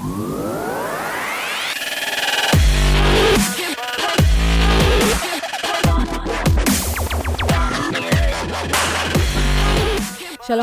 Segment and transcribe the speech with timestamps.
[0.00, 0.08] שלום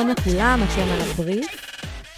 [0.10, 1.72] לכולם, אתם על הבריף,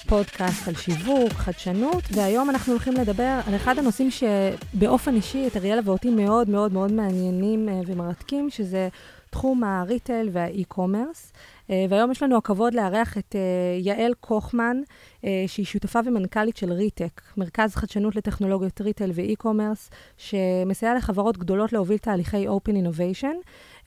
[0.08, 5.82] פודקאסט על שיווק, חדשנות, והיום אנחנו הולכים לדבר על אחד הנושאים שבאופן אישי את אריאלה
[5.86, 8.90] ואותי מאוד מאוד מאוד מעניינים אה, ומרתקים, שזה
[9.30, 11.32] תחום הריטל והאי-קומרס.
[11.70, 14.78] אה, והיום יש לנו הכבוד לארח את אה, יעל קוכמן,
[15.48, 21.98] שהיא שותפה ומנכ"לית של ריטק, מרכז חדשנות לטכנולוגיות retail ו e-commerce, שמסייע לחברות גדולות להוביל
[21.98, 23.36] תהליכי Open Innovation.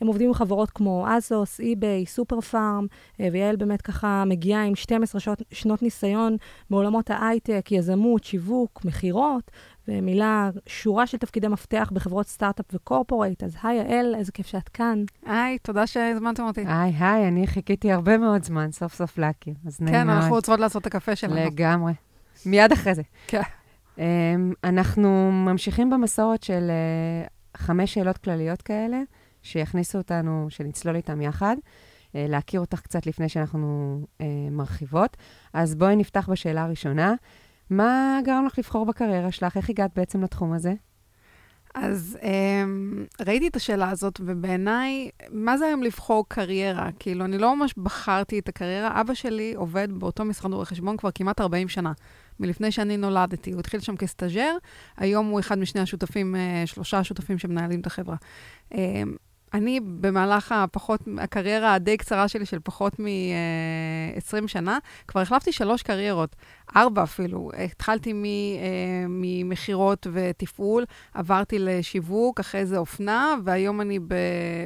[0.03, 2.87] הם עובדים עם חברות כמו אזוס, אי-ביי, סופר פארם,
[3.21, 6.37] אה, ויעל באמת ככה מגיעה עם 12 שנות, שנות ניסיון
[6.71, 9.51] מעולמות ההייטק, יזמות, שיווק, מכירות,
[9.89, 10.27] ומילא
[10.67, 13.43] שורה של תפקידי מפתח בחברות סטארט-אפ ו corporate.
[13.43, 15.05] אז היי, יעל, איזה כיף שאת כאן.
[15.27, 16.65] היי, תודה שהזמנתם אותי.
[16.67, 20.61] היי, היי, אני חיכיתי הרבה מאוד זמן סוף סוף להכיר, אז נעים כן, אנחנו רוצות
[20.61, 21.35] לעשות את הקפה שלנו.
[21.35, 21.93] לגמרי.
[22.47, 23.03] מיד אחרי זה.
[23.27, 23.41] כן.
[23.97, 24.01] Um,
[24.65, 29.03] אנחנו ממשיכים במסורת של uh, חמש שאלות כלליות כאלה.
[29.43, 31.57] שיכניסו אותנו, שנצלול איתם יחד,
[32.17, 35.17] אה, להכיר אותך קצת לפני שאנחנו אה, מרחיבות.
[35.53, 37.15] אז בואי נפתח בשאלה הראשונה.
[37.73, 39.57] מה גרם לך לבחור בקריירה שלך?
[39.57, 40.73] איך הגעת בעצם לתחום הזה?
[41.75, 46.89] אז um, ראיתי את השאלה הזאת, ובעיניי, מה זה היום לבחור קריירה?
[46.99, 49.01] כאילו, אני לא ממש בחרתי את הקריירה.
[49.01, 51.93] אבא שלי עובד באותו משרד רואי חשבון כבר כמעט 40 שנה,
[52.41, 53.53] מלפני שאני נולדתי.
[53.53, 54.57] הוא התחיל שם כסטאג'ר,
[54.97, 58.17] היום הוא אחד משני השותפים, uh, שלושה השותפים שמנהלים את החברה.
[58.73, 58.77] Um,
[59.55, 64.79] אני, במהלך הפחות, הקריירה הדי קצרה שלי, של פחות מ-20 שנה,
[65.09, 66.37] כבר החלפתי שלוש קריירות,
[66.77, 67.51] ארבע אפילו.
[67.65, 68.17] התחלתי אה,
[69.09, 73.99] ממכירות ותפעול, עברתי לשיווק, אחרי זה אופנה, והיום אני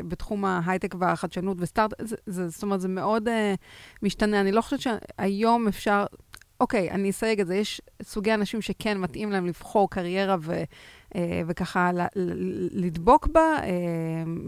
[0.08, 1.92] בתחום ההייטק והחדשנות וסטארט,
[2.26, 3.30] זה, זאת אומרת, זה מאוד uh,
[4.02, 4.40] משתנה.
[4.40, 6.04] אני לא חושבת שהיום אפשר...
[6.60, 7.56] אוקיי, אני אסייג את זה.
[7.56, 10.62] יש סוגי אנשים שכן מתאים להם לבחור קריירה ו...
[11.16, 11.90] אה, וככה
[12.72, 13.70] לדבוק בה, אה,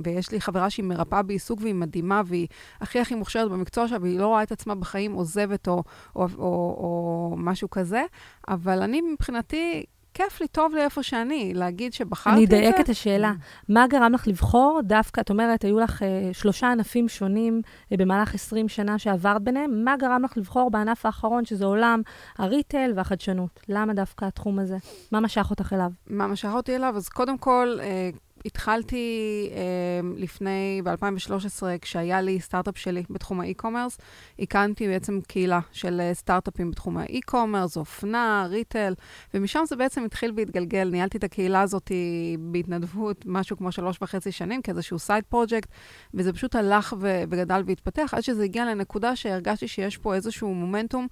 [0.05, 2.47] ויש לי חברה שהיא מרפאה בעיסוק והיא מדהימה, והיא
[2.81, 5.83] הכי הכי מוכשרת במקצוע שלה, והיא לא רואה את עצמה בחיים עוזבת או,
[6.17, 6.45] או, או,
[6.79, 8.03] או משהו כזה,
[8.49, 9.85] אבל אני מבחינתי...
[10.19, 12.57] כיף לי, טוב לי איפה שאני, להגיד שבחרתי את זה.
[12.57, 13.33] אני אדייק את השאלה.
[13.69, 18.35] מה גרם לך לבחור דווקא, את אומרת, היו לך uh, שלושה ענפים שונים uh, במהלך
[18.35, 22.03] 20 שנה שעברת ביניהם, מה גרם לך לבחור בענף האחרון, שזה עולם
[22.39, 23.61] הריטל והחדשנות?
[23.69, 24.77] למה דווקא התחום הזה?
[25.13, 25.91] מה משך אותך אליו?
[26.07, 26.95] מה משך אותי אליו?
[26.97, 33.99] אז קודם כל, uh, התחלתי אה, לפני, ב-2013, כשהיה לי סטארט-אפ שלי בתחום ה e-commerce,
[34.39, 38.95] הקמתי בעצם קהילה של אה, סטארט-אפים בתחום ה e-commerce, אופנה, retail,
[39.35, 40.89] ומשם זה בעצם התחיל והתגלגל.
[40.91, 41.93] ניהלתי את הקהילה הזאת
[42.39, 45.69] בהתנדבות משהו כמו שלוש וחצי שנים, כאיזשהו side project,
[46.15, 51.07] וזה פשוט הלך וגדל והתפתח, עד שזה הגיע לנקודה שהרגשתי שיש פה איזשהו מומנטום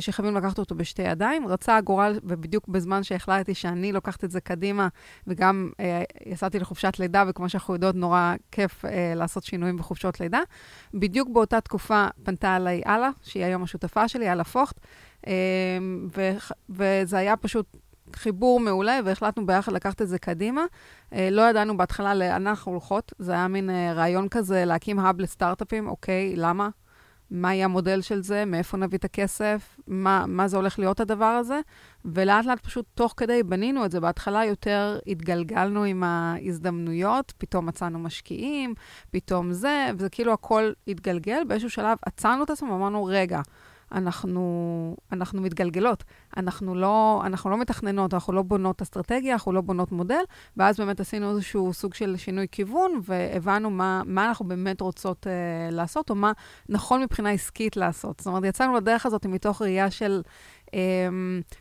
[0.00, 1.48] שחייבים לקחת אותו בשתי ידיים.
[1.48, 4.88] רצה הגורל, ובדיוק בזמן שהחלטתי שאני לוקחת את זה קדימה,
[5.26, 10.40] וגם אה, יצאתי לחופשת לידה, וכמו שאנחנו יודעות, נורא כיף אה, לעשות שינויים בחופשות לידה.
[10.94, 14.76] בדיוק באותה תקופה פנתה אליי אללה, שהיא היום השותפה שלי, אללה פוכט,
[15.26, 15.32] אה,
[16.16, 16.36] ו-
[16.70, 17.76] וזה היה פשוט
[18.16, 20.64] חיבור מעולה, והחלטנו ביחד לקחת את זה קדימה.
[21.12, 25.20] אה, לא ידענו בהתחלה לאן אנחנו הולכות, זה היה מין אה, רעיון כזה להקים האב
[25.20, 26.68] לסטארט-אפים, אוקיי, למה?
[27.30, 31.24] מה יהיה המודל של זה, מאיפה נביא את הכסף, מה, מה זה הולך להיות הדבר
[31.24, 31.60] הזה,
[32.04, 34.00] ולאט לאט פשוט תוך כדי בנינו את זה.
[34.00, 38.74] בהתחלה יותר התגלגלנו עם ההזדמנויות, פתאום מצאנו משקיעים,
[39.10, 41.42] פתאום זה, וזה כאילו הכל התגלגל.
[41.48, 43.40] באיזשהו שלב עצרנו את עצמנו ואמרנו, רגע,
[43.92, 46.04] אנחנו, אנחנו מתגלגלות.
[46.36, 50.22] אנחנו לא, אנחנו לא מתכננות, אנחנו לא בונות אסטרטגיה, אנחנו לא בונות מודל,
[50.56, 55.74] ואז באמת עשינו איזשהו סוג של שינוי כיוון, והבנו מה, מה אנחנו באמת רוצות uh,
[55.74, 56.32] לעשות, או מה
[56.68, 58.20] נכון מבחינה עסקית לעשות.
[58.20, 60.22] זאת אומרת, יצאנו לדרך הזאת מתוך ראייה של...
[60.68, 60.70] um,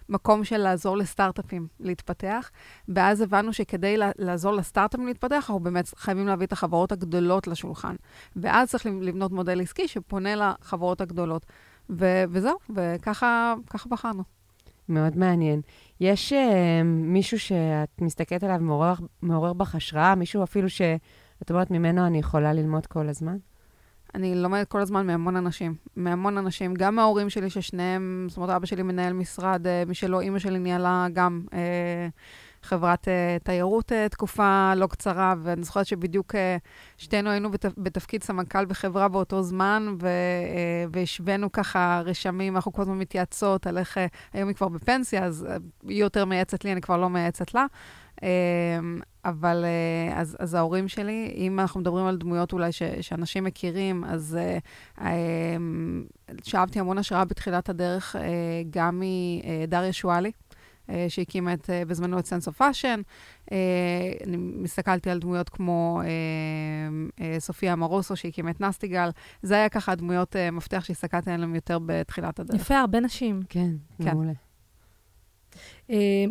[0.09, 2.49] מקום של לעזור לסטארט-אפים להתפתח,
[2.89, 7.95] ואז הבנו שכדי לעזור לסטארט-אפים להתפתח, אנחנו באמת חייבים להביא את החברות הגדולות לשולחן.
[8.35, 11.45] ואז צריך לבנות מודל עסקי שפונה לחברות הגדולות.
[11.89, 13.55] ו- וזהו, וככה
[13.89, 14.23] בחרנו.
[14.89, 15.61] מאוד מעניין.
[15.99, 16.35] יש uh,
[16.85, 20.15] מישהו שאת מסתכלת עליו מעורר, מעורר בך השראה?
[20.15, 23.37] מישהו אפילו שאת אומרת, ממנו אני יכולה ללמוד כל הזמן?
[24.15, 25.75] אני לומדת כל הזמן מהמון אנשים.
[25.95, 30.39] מהמון אנשים, גם מההורים שלי, ששניהם, זאת אומרת, אבא שלי מנהל משרד uh, משלו, אימא
[30.39, 31.53] שלי ניהלה גם uh,
[32.63, 36.37] חברת uh, תיירות uh, תקופה לא קצרה, ואני זוכרת שבדיוק uh,
[36.97, 37.71] שתינו היינו בתפ...
[37.77, 40.07] בתפקיד סמנכ"ל בחברה באותו זמן, ו...
[40.07, 43.99] uh, והשווינו ככה רשמים, אנחנו כל הזמן מתייעצות על איך, uh,
[44.33, 47.65] היום היא כבר בפנסיה, אז uh, היא יותר מייעצת לי, אני כבר לא מייעצת לה.
[48.15, 48.23] Uh,
[49.25, 54.03] אבל uh, אז, אז ההורים שלי, אם אנחנו מדברים על דמויות אולי ש, שאנשים מכירים,
[54.03, 54.37] אז
[54.97, 55.01] uh,
[56.43, 58.15] שאבתי המון השראה בתחילת הדרך
[58.69, 59.01] גם
[59.67, 60.31] מדריה שואלי.
[61.07, 63.01] שהקימה את, בזמנו את Sense of Fashion.
[64.27, 66.01] אני הסתכלתי על דמויות כמו
[67.39, 69.09] סופיה מרוסו, שהקימה את נסטיגל.
[69.41, 72.61] זה היה ככה דמויות מפתח שהסתכלתי עליהן יותר בתחילת הדרך.
[72.61, 73.41] יפה, הרבה נשים.
[73.49, 73.71] כן,
[74.03, 74.11] כן.
[74.13, 74.33] מעולה.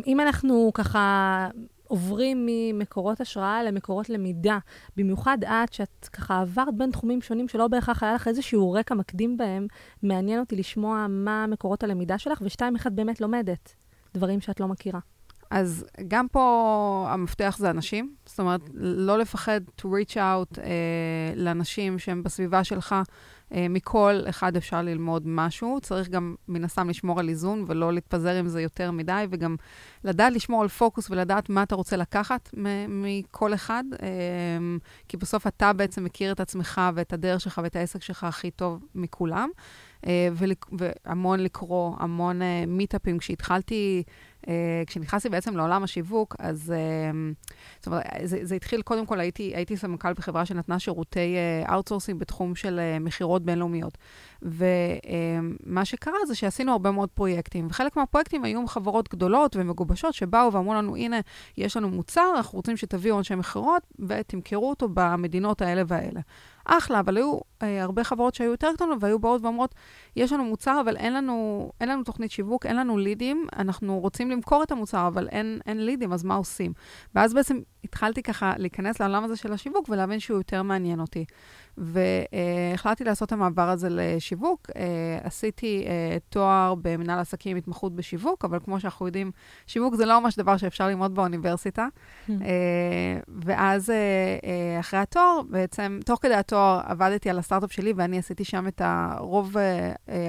[0.07, 1.47] אם אנחנו ככה
[1.87, 4.57] עוברים ממקורות השראה למקורות למידה,
[4.97, 9.37] במיוחד את, שאת ככה עברת בין תחומים שונים שלא בהכרח היה לך איזשהו רקע מקדים
[9.37, 9.67] בהם,
[10.03, 13.75] מעניין אותי לשמוע מה מקורות הלמידה שלך, ושתיים, איך את באמת לומדת
[14.13, 14.99] דברים שאת לא מכירה.
[15.49, 21.99] אז גם פה המפתח זה אנשים, זאת אומרת, לא לפחד to reach out אה, לאנשים
[21.99, 22.95] שהם בסביבה שלך.
[23.53, 25.79] אה, מכל אחד אפשר ללמוד משהו.
[25.81, 29.55] צריך גם, מן הסתם, לשמור על איזון ולא להתפזר עם זה יותר מדי, וגם
[30.03, 32.49] לדעת לשמור על פוקוס ולדעת מה אתה רוצה לקחת
[32.87, 34.07] מכל אחד, אה,
[35.07, 38.83] כי בסוף אתה בעצם מכיר את עצמך ואת הדרך שלך ואת העסק שלך הכי טוב
[38.95, 39.49] מכולם.
[39.55, 39.63] אה,
[40.71, 43.17] והמון לקרוא, המון מיטאפים.
[43.17, 44.03] כשהתחלתי...
[44.41, 44.49] Uh,
[44.87, 46.73] כשנכנסתי בעצם לעולם השיווק, אז
[47.79, 51.35] זאת אומרת, זה, זה התחיל, קודם כל הייתי, הייתי סמנכ"ל בחברה שנתנה שירותי
[51.71, 53.97] outsourcing uh, בתחום של מכירות בינלאומיות.
[54.41, 60.73] ומה שקרה זה שעשינו הרבה מאוד פרויקטים, וחלק מהפרויקטים היו חברות גדולות ומגובשות שבאו ואמרו
[60.73, 61.19] לנו, הנה,
[61.57, 66.21] יש לנו מוצר, אנחנו רוצים שתביאו אנשי מכירות ותמכרו אותו במדינות האלה והאלה.
[66.65, 69.75] אחלה, אבל היו אה, הרבה חברות שהיו יותר קטנות והיו באות ואומרות,
[70.15, 74.31] יש לנו מוצר, אבל אין לנו, אין לנו תוכנית שיווק, אין לנו לידים, אנחנו רוצים
[74.31, 76.73] למכור את המוצר, אבל אין, אין לידים, אז מה עושים?
[77.15, 81.25] ואז בעצם התחלתי ככה להיכנס לעולם הזה של השיווק ולהבין שהוא יותר מעניין אותי.
[81.77, 84.69] והחלטתי לעשות את המעבר הזה לשיווק.
[84.75, 84.83] אה,
[85.23, 89.31] עשיתי אה, תואר במנהל עסקים, התמחות בשיווק, אבל כמו שאנחנו יודעים,
[89.67, 91.87] שיווק זה לא ממש דבר שאפשר ללמוד באוניברסיטה.
[91.87, 92.31] Hmm.
[92.31, 93.91] אה, ואז
[94.79, 98.81] אחרי התואר, בעצם, תוך כדי התואר עבדתי על הסטארט-אפ שלי, ואני עשיתי שם את
[99.19, 99.55] רוב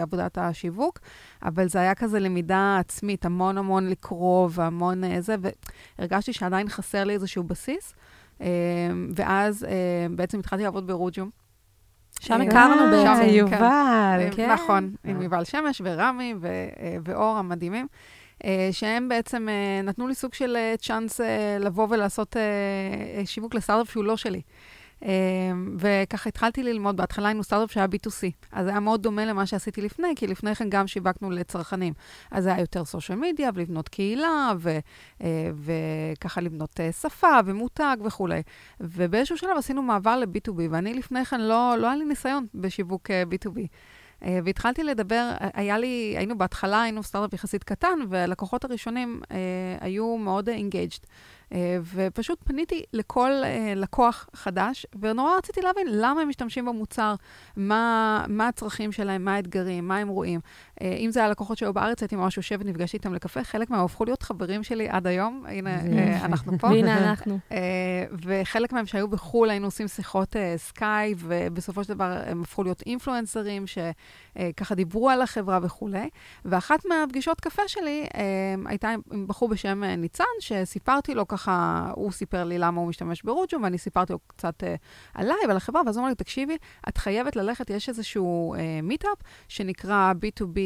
[0.02, 0.98] עבודת השיווק,
[1.42, 5.34] אבל זה היה כזה למידה עצמית, המון המון לקרוא והמון זה,
[5.98, 7.94] והרגשתי שעדיין חסר לי איזשהו בסיס.
[8.40, 8.46] אמ,
[9.14, 11.30] ואז אמ, בעצם התחלתי לעבוד ברוג'ום.
[12.20, 13.22] שם הכרנו אה, בעצם.
[13.22, 13.34] כן.
[13.34, 14.50] יובל, כן.
[14.52, 17.86] נכון, עם יובל שמש ורמי אה, ואור המדהימים.
[18.44, 19.48] אה, שהם בעצם
[19.84, 21.20] נתנו לי סוג של צ'אנס
[21.60, 22.36] לבוא ולעשות
[23.24, 24.40] שיווק לסטארט-אפ שהוא לא שלי.
[25.02, 29.46] אמ, וככה התחלתי ללמוד, בהתחלה היינו סטארט-אפ שהיה B2C, אז זה היה מאוד דומה למה
[29.46, 31.92] שעשיתי לפני, כי לפני כן גם שיווקנו לצרכנים.
[32.30, 34.78] אז זה היה יותר סושיאל מדיה, ולבנות קהילה, ו,
[35.22, 38.42] אה, וככה לבנות אה, שפה ומותג וכולי.
[38.80, 43.58] ובאיזשהו שלב עשינו מעבר ל-B2B, ואני לפני כן לא, לא היה לי ניסיון בשיווק B2B.
[44.22, 49.20] Uh, והתחלתי לדבר, היה לי, היינו בהתחלה, היינו סטארט-אפ יחסית קטן, והלקוחות הראשונים
[49.80, 50.98] היו מאוד engaged.
[51.04, 51.08] אה,
[51.94, 57.14] ופשוט פניתי לכל אה, לקוח חדש, ונורא רציתי להבין למה הם משתמשים במוצר,
[57.56, 60.40] מה, מה הצרכים שלהם, מה האתגרים, מה הם רואים.
[60.82, 64.04] אה, אם זה הלקוחות שהיו בארץ, הייתי ממש יושבת, נפגשתי איתם לקפה, חלק מהם הפכו
[64.04, 65.80] להיות חברים שלי עד היום, הנה,
[66.24, 66.66] אנחנו פה.
[66.66, 67.38] והנה אנחנו.
[68.24, 73.64] וחלק מהם שהיו בחו"ל, היינו עושים שיחות סקייפ, ובסופו של דבר הם הפכו להיות אינפלואנסרים,
[73.66, 76.08] שככה דיברו על החברה וכולי.
[76.44, 78.06] ואחת מהפגישות קפה שלי
[78.66, 81.37] הייתה עם בחור בשם ניצן, שסיפרתי לו ככה,
[81.94, 84.66] הוא סיפר לי למה הוא משתמש ברוג'ום, ואני סיפרתי לו קצת uh,
[85.14, 86.56] עליי ועל החברה, ואז הוא אמר לי, תקשיבי,
[86.88, 90.56] את חייבת ללכת, יש איזשהו מיטאפ uh, שנקרא B2B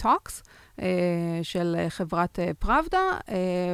[0.00, 0.42] uh, Talks.
[0.78, 0.82] Uh,
[1.42, 3.30] של חברת פראבדה, uh,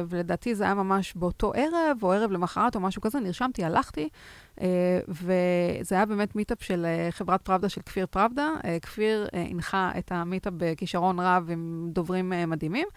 [0.09, 4.09] ולדעתי זה היה ממש באותו ערב, או ערב למחרת, או משהו כזה, נרשמתי, הלכתי,
[4.57, 4.61] uh,
[5.07, 8.49] וזה היה באמת מיטאפ של חברת פראבדה של כפיר פראבדה.
[8.81, 12.87] כפיר הנחה את המיטאפ בכישרון רב עם דוברים מדהימים,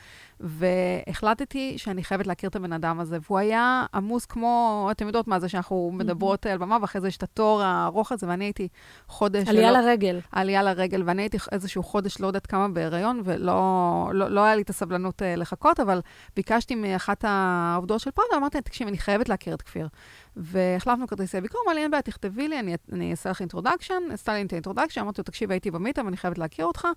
[0.41, 5.41] והחלטתי שאני חייבת להכיר את הבן אדם הזה, והוא היה עמוס כמו, אתם יודעות מה
[5.41, 8.69] זה, שאנחנו מדברות על במה, ואחרי זה יש את התור הארוך הזה, ואני הייתי
[9.07, 9.49] חודש...
[9.49, 10.21] עלייה לרגל.
[10.33, 14.63] עלייה לרגל, ואני הייתי איזשהו חודש, לא יודעת כמה בהיריון, ולא לא, לא היה לי
[14.63, 16.01] את הסבלנות uh, לחכות, אבל
[16.37, 19.89] ביקשתי מאחת העובדות של פראבדה, אמרתי לה, תקשיב, אני חייבת להכיר את כפיר.
[20.37, 24.35] והחלפנו כרטיסי ביקור, אמר לי, אין בעיה, תכתבי לי, אני, אני אעשה לך introduction, עשתה
[24.35, 26.89] לי את ה introduction, אמרתי לו, תקשיב, הייתי במיטאפ ואני חייבת להכיר אותך.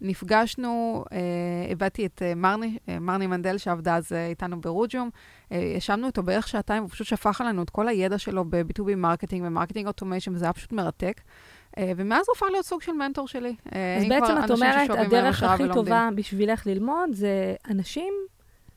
[0.00, 1.18] נפגשנו, אה,
[1.72, 5.10] הבאתי את אה, מרני, אה, מרני מנדל, שעבדה אז אה, איתנו ברוג'ום.
[5.52, 9.44] אה, ישבנו איתו בערך שעתיים, הוא פשוט שפך עלינו את כל הידע שלו ב-B2B marketing
[9.46, 11.20] ו marketing automation, וזה היה פשוט מרתק.
[11.78, 13.54] אה, ומאז הוא הפך להיות סוג של מנטור שלי.
[13.74, 18.14] אה, אז בעצם את אומרת, הדרך הכי טובה בשבילך ללמוד זה אנשים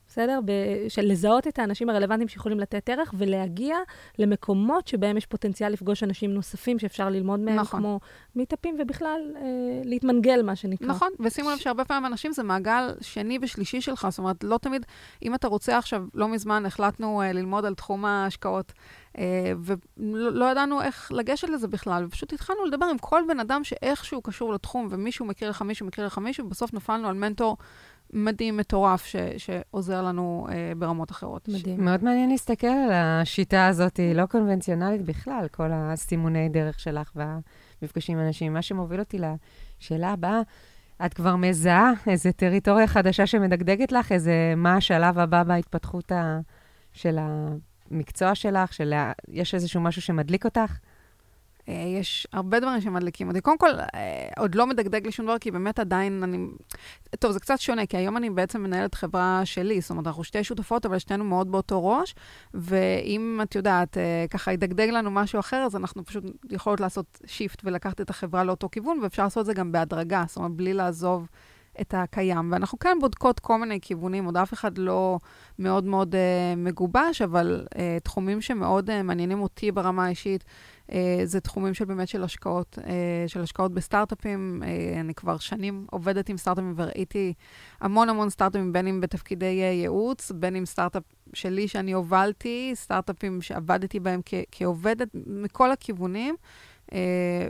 [0.10, 0.40] בסדר?
[0.88, 3.78] של לזהות את האנשים הרלוונטיים שיכולים לתת ערך ולהגיע
[4.20, 7.80] למקומות שבהם יש פוטנציאל לפגוש אנשים נוספים שאפשר ללמוד מהם, נכון.
[7.80, 8.00] כמו
[8.36, 9.42] מיטאפים, ובכלל אה,
[9.84, 10.88] להתמנגל, מה שנקרא.
[10.88, 14.86] נכון, ושימו לב שהרבה פעמים אנשים זה מעגל שני ושלישי שלך, זאת אומרת, לא תמיד,
[15.24, 18.74] אם אתה רוצה עכשיו, לא מזמן החלטנו אה, ללמוד על תחום ההשקעות.
[19.20, 19.22] Uh,
[19.64, 24.22] ולא לא ידענו איך לגשת לזה בכלל, ופשוט התחלנו לדבר עם כל בן אדם שאיכשהו
[24.22, 27.58] קשור לתחום, ומישהו מכיר לך מישהו, מכיר לך מישהו, ובסוף נפלנו על מנטור
[28.14, 31.48] מדהים, מטורף, ש, שעוזר לנו אה, ברמות אחרות.
[31.48, 31.86] מדהים.
[31.86, 38.18] מאוד מעניין להסתכל על השיטה הזאת, היא לא קונבנציונלית בכלל, כל הסימוני דרך שלך והמפגשים
[38.18, 38.54] עם אנשים.
[38.54, 39.18] מה שמוביל אותי
[39.82, 40.42] לשאלה הבאה,
[41.06, 46.40] את כבר מזהה איזו טריטוריה חדשה שמדגדגת לך, איזה, מה השלב הבא בהתפתחות ה,
[46.94, 47.18] של
[47.92, 48.94] המקצוע שלך, של,
[49.28, 50.80] יש איזשהו משהו שמדליק אותך?
[51.70, 53.42] אה, יש הרבה דברים שמדליקים אותי.
[53.42, 56.48] קודם כל, אה, עוד לא מדגדג לי שום דבר, כי באמת עדיין אני...
[57.20, 60.44] טוב, זה קצת שונה, כי היום אני בעצם מנהלת חברה שלי, זאת אומרת, אנחנו שתי
[60.44, 62.16] שותפות, אבל שתינו מאוד באותו ראש,
[62.54, 67.62] ואם את יודעת, אה, ככה ידגדג לנו משהו אחר, אז אנחנו פשוט יכולות לעשות shift
[67.64, 71.28] ולקחת את החברה לאותו כיוון, ואפשר לעשות את זה גם בהדרגה, זאת אומרת, בלי לעזוב
[71.82, 72.52] את הקיים.
[72.52, 75.20] ואנחנו כן בודקות כל מיני כיוונים, עוד אף אחד לא
[75.60, 80.44] מאוד מאוד uh, מגובש, אבל uh, תחומים שמאוד uh, מעניינים אותי ברמה האישית,
[80.88, 80.92] uh,
[81.24, 82.84] זה תחומים של באמת של השקעות, uh,
[83.28, 84.62] של השקעות בסטארט-אפים.
[84.64, 87.34] Uh, אני כבר שנים עובדת עם סטארט-אפים וראיתי
[87.82, 93.42] המון המון סטארט-אפים, בין אם בתפקידי uh, ייעוץ, בין אם סטארט-אפ שלי שאני הובלתי, סטארט-אפים
[93.42, 96.36] שעבדתי בהם כ- כעובדת, מכל הכיוונים.
[96.90, 96.92] Uh,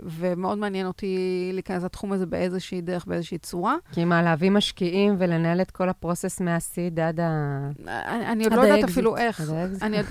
[0.03, 3.75] ומאוד מעניין אותי להיכנס לתחום הזה באיזושהי דרך, באיזושהי צורה.
[3.91, 7.69] כי מה, להביא משקיעים ולנהל את כל ה process מה seed עד ה...
[8.07, 9.41] אני, עוד לא יודעת אפילו איך.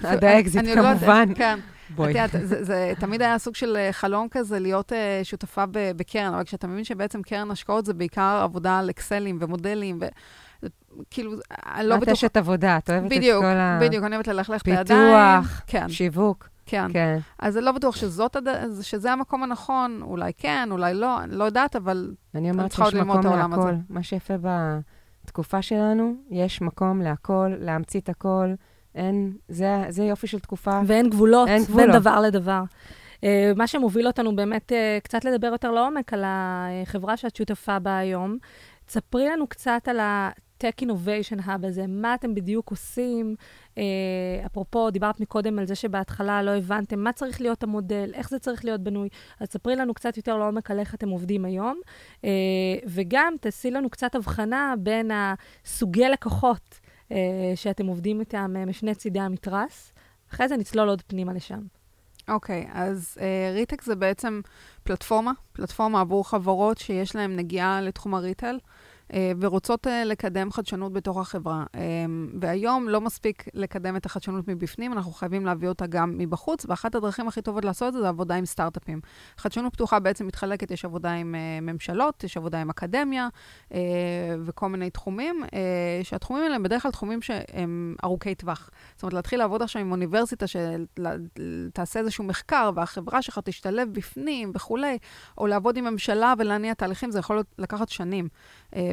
[0.05, 1.29] עד האקזיט, כמובן.
[1.35, 1.59] כן.
[1.91, 2.11] בואי.
[2.11, 4.95] את יודעת, זה, זה תמיד היה סוג של אה, חלום כזה להיות uh,
[5.25, 10.07] שותפה בקרן, אבל כשאתה מבין שבעצם קרן השקעות זה בעיקר עבודה על אקסלים ומודלים, ו...
[11.11, 12.13] כאילו, אני לא בטוחה...
[12.13, 13.79] את אשת עבודה, את אוהבת בדיוק, את כל ה...
[13.83, 14.85] בדיוק, אני אוהבת ללכלך את הידיים.
[14.85, 15.89] פיתוח, כן.
[15.89, 16.49] שיווק.
[16.69, 16.93] כן.
[16.93, 17.19] כן.
[17.39, 18.37] אז אני לא בטוח שזאת.
[18.83, 23.27] שזה המקום הנכון, אולי כן, אולי לא, אני לא יודעת, אבל אני אומרת שיש מקום
[23.27, 23.73] להכל.
[23.89, 24.35] מה שיפה
[25.25, 28.55] בתקופה שלנו, יש מקום להכל, להמציא את הכל.
[28.95, 30.81] אין, זה, זה יופי של תקופה.
[30.87, 31.91] ואין גבולות, אין גבולות.
[31.91, 32.63] בין דבר לדבר.
[33.17, 33.21] Uh,
[33.57, 38.39] מה שמוביל אותנו באמת uh, קצת לדבר יותר לעומק על החברה שאת שותפה בה היום.
[38.87, 40.01] תספרי לנו קצת על
[40.65, 43.35] ה-Tech Innovation Hub הזה, מה אתם בדיוק עושים,
[43.79, 43.83] אה,
[44.47, 48.65] אפרופו, דיברת מקודם על זה שבהתחלה לא הבנתם מה צריך להיות המודל, איך זה צריך
[48.65, 49.09] להיות בנוי.
[49.41, 51.81] אז ספרי לנו קצת יותר לעומק על איך אתם עובדים היום,
[52.25, 52.31] אה,
[52.87, 56.81] וגם תעשי לנו קצת הבחנה בין הסוגי לקוחות
[57.13, 57.17] אה,
[57.55, 59.93] שאתם עובדים איתם אה, משני צידי המתרס.
[60.33, 61.61] אחרי זה נצלול עוד פנימה לשם.
[62.29, 64.41] אוקיי, okay, אז uh, ריטק זה בעצם
[64.83, 68.59] פלטפורמה, פלטפורמה עבור חברות שיש להן נגיעה לתחום הריטל.
[69.13, 71.65] אה, ורוצות אה, לקדם חדשנות בתוך החברה.
[71.75, 71.81] אה,
[72.41, 77.29] והיום לא מספיק לקדם את החדשנות מבפנים, אנחנו חייבים להביא אותה גם מבחוץ, ואחת הדרכים
[77.29, 79.01] הכי טובות לעשות את זה זה עבודה עם סטארט-אפים.
[79.37, 83.29] חדשנות פתוחה בעצם מתחלקת, יש עבודה עם ממשלות, יש עבודה עם אקדמיה
[84.45, 85.45] וכל מיני תחומים,
[86.03, 88.71] שהתחומים האלה הם בדרך כלל תחומים שהם ארוכי טווח.
[88.95, 94.99] זאת אומרת, להתחיל לעבוד עכשיו עם אוניברסיטה שתעשה איזשהו מחקר, והחברה שלך תשתלב בפנים וכולי,
[95.39, 98.29] או לעבוד עם ממשלה ולהניע תהליכים, זה יכול לקחת שנים.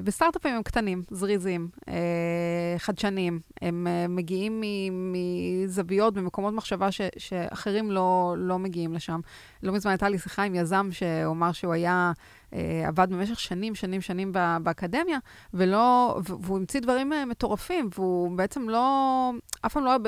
[0.05, 3.39] וסטארט-אפים הם קטנים, זריזים, אה, חדשניים.
[3.61, 9.19] הם אה, מגיעים מזוויות במקומות מחשבה ש, שאחרים לא, לא מגיעים לשם.
[9.63, 12.11] לא מזמן הייתה לי שיחה עם יזם שהוא אמר שהוא היה...
[12.53, 14.31] אה, עבד במשך שנים, שנים, שנים
[14.63, 15.17] באקדמיה,
[15.53, 19.31] ולא, והוא המציא דברים מטורפים, והוא בעצם לא,
[19.65, 19.99] אף פעם לא היה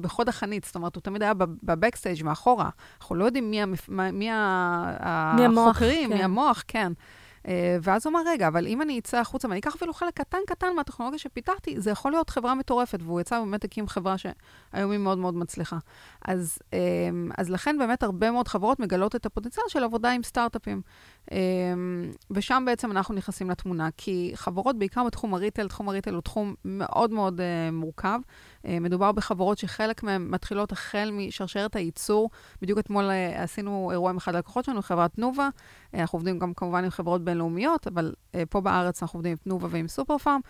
[0.00, 2.70] בחוד החנית, זאת אומרת, הוא תמיד היה בבקסטייג' מאחורה.
[3.00, 4.30] אנחנו לא יודעים מי, המפ, מי, מי
[5.46, 6.92] החוקרים, מי המוח, כן.
[7.48, 10.38] אה, ואז הוא אמר, רגע, אבל אם אני אצא החוצה ואני אקח אפילו חלק קטן
[10.46, 14.98] קטן מהטכנולוגיה שפיתחתי, זה יכול להיות חברה מטורפת, והוא יצא ובאמת הקים חברה שהיום היא
[14.98, 15.78] מאוד מאוד מצליחה.
[16.24, 16.78] אז, אה,
[17.38, 20.82] אז לכן באמת הרבה מאוד חברות מגלות את הפוטנציאל של עבודה עם סטארט-אפים.
[21.32, 21.38] אה,
[22.30, 27.10] ושם בעצם אנחנו נכנסים לתמונה, כי חברות, בעיקר בתחום הריטל, תחום הריטל הוא תחום מאוד
[27.10, 27.40] מאוד
[27.72, 28.18] מורכב.
[28.64, 32.30] מדובר בחברות שחלק מהן מתחילות החל משרשרת הייצור.
[32.62, 35.48] בדיוק אתמול עשינו אירוע עם אחד הלקוחות שלנו, חברת תנובה.
[35.94, 38.14] אנחנו עובדים גם כמובן עם חברות בינלאומיות, אבל
[38.50, 40.40] פה בארץ אנחנו עובדים עם תנובה ועם סופר פארם,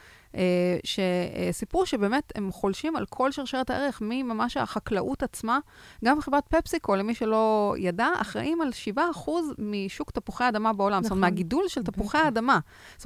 [0.85, 5.59] שסיפרו שבאמת הם חולשים על כל שרשרת הערך, מממש החקלאות עצמה.
[6.05, 10.99] גם חברת פפסיקו, למי שלא ידע, אחראים על 7% משוק תפוחי האדמה בעולם.
[10.99, 11.03] נכון.
[11.03, 11.35] זאת אומרת, נכון.
[11.35, 12.59] מהגידול של תפוחי האדמה.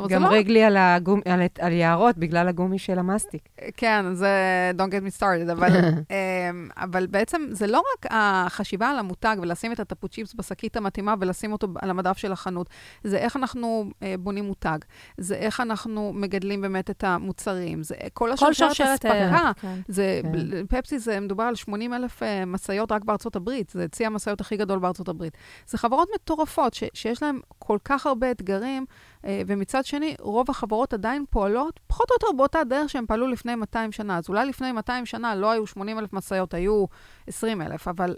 [0.08, 0.28] גם לא...
[0.28, 1.20] רגלי על, הגומ...
[1.24, 3.48] על, על יערות בגלל הגומי של המסטיק.
[3.76, 4.30] כן, זה
[4.78, 5.68] don't get me started, אבל,
[6.00, 11.52] um, אבל בעצם זה לא רק החשיבה על המותג ולשים את הטפוצ'יפס בשקית המתאימה ולשים
[11.52, 12.70] אותו על המדף של החנות,
[13.04, 14.78] זה איך אנחנו uh, בונים מותג,
[15.18, 19.52] זה איך אנחנו מגדלים באמת את המוצרים, זה כל השרשרת אספקה.
[19.60, 19.80] כן.
[19.88, 20.66] זה, כן.
[20.66, 24.78] פפסי, זה מדובר על 80 אלף משאיות רק בארצות הברית, זה צי המשאיות הכי גדול
[24.78, 25.36] בארצות הברית.
[25.66, 28.86] זה חברות מטורפות ש, שיש להן כל כך הרבה אתגרים,
[29.22, 33.54] uh, ומצד שני, רוב החברות עדיין פועלות פחות או יותר באותה דרך שהן פעלו לפני
[33.54, 34.16] 200 שנה.
[34.18, 36.84] אז אולי לפני 200 שנה לא היו 80 אלף משאיות, היו
[37.26, 38.16] 20 אלף, אבל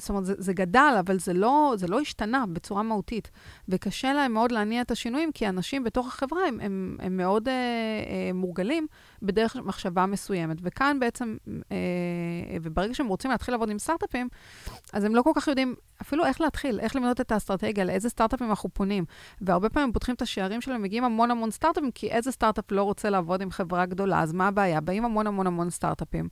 [0.00, 3.30] זאת אומרת, זה, זה גדל, אבל זה לא, זה לא השתנה בצורה מהותית.
[3.68, 7.54] וקשה להם מאוד להניע את השינויים, כי אנשים בתוך החברה הם, הם, הם מאוד אה,
[7.54, 8.86] אה, מורגלים
[9.22, 10.56] בדרך מחשבה מסוימת.
[10.62, 11.36] וכאן בעצם,
[11.72, 11.76] אה,
[12.62, 14.28] וברגע שהם רוצים להתחיל לעבוד עם סטארט-אפים,
[14.92, 18.50] אז הם לא כל כך יודעים אפילו איך להתחיל, איך לבנות את האסטרטגיה, לאיזה סטארט-אפים
[18.50, 19.04] אנחנו פונים.
[19.40, 23.10] והרבה פעמים פותחים את השערים שלהם, מגיעים המון המון סטארט-אפים, כי איזה סטארט-אפ לא רוצה
[23.10, 24.80] לעבוד עם חברה גדולה, אז מה הבעיה?
[24.80, 26.28] באים המון המון המון סטארט-אפים,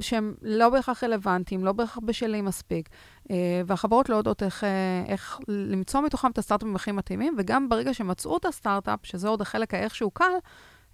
[0.00, 2.88] שהם לא בהכרח רלוונטיים, לא בהכרח בשלים מספיק,
[3.30, 7.94] אה, והחברות לא יודעות איך, אה, איך למצוא מתוכם את הסטארט-אפים הכי מתאימים, וגם ברגע
[7.94, 10.32] שמצאו את הסטארט-אפ, שזה עוד החלק האיכשהו קל,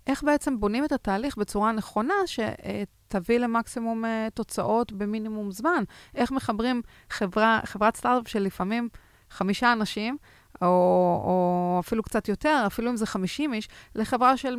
[0.08, 5.84] איך בעצם בונים את התהליך בצורה נכונה, שתביא למקסימום uh, תוצאות במינימום זמן.
[6.14, 8.88] איך מחברים חברה, חברת סטארט-אפ של לפעמים
[9.30, 10.16] חמישה אנשים,
[10.62, 10.66] או,
[11.24, 14.56] או אפילו קצת יותר, אפילו אם זה 50 איש, לחברה של,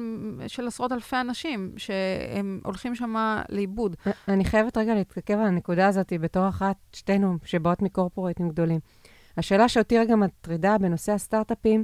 [0.48, 3.96] של עשרות אלפי אנשים, שהם הולכים שם לאיבוד.
[4.28, 8.80] אני חייבת רגע להתעכב על הנקודה הזאת בתור אחת, שתינו, שבאות מ corporateים גדולים.
[9.38, 11.84] השאלה שאותי רגע מטרידה בנושא הסטארט-אפים,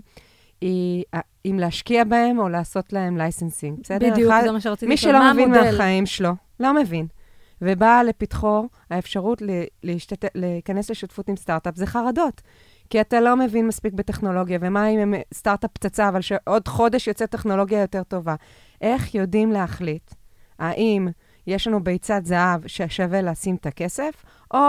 [0.62, 1.04] היא
[1.46, 4.12] אם להשקיע בהם או לעשות להם licensing, בסדר?
[4.12, 5.72] בדיוק, אחד, זה מה שרציתי מי שלא מבין המודל?
[5.72, 7.08] מהחיים שלו, לא מבין.
[7.62, 9.42] ובאה לפתחו האפשרות
[9.84, 10.26] להשתת...
[10.36, 12.42] להיכנס לשותפות עם סטארט-אפ, זה חרדות.
[12.90, 17.26] כי אתה לא מבין מספיק בטכנולוגיה, ומה אם הם סטארט-אפ פצצה, אבל שעוד חודש יוצא
[17.26, 18.36] טכנולוגיה יותר טובה.
[18.82, 20.12] איך יודעים להחליט
[20.60, 21.08] האם
[21.48, 24.60] יש לנו ביצת זהב ששווה לשים את הכסף, או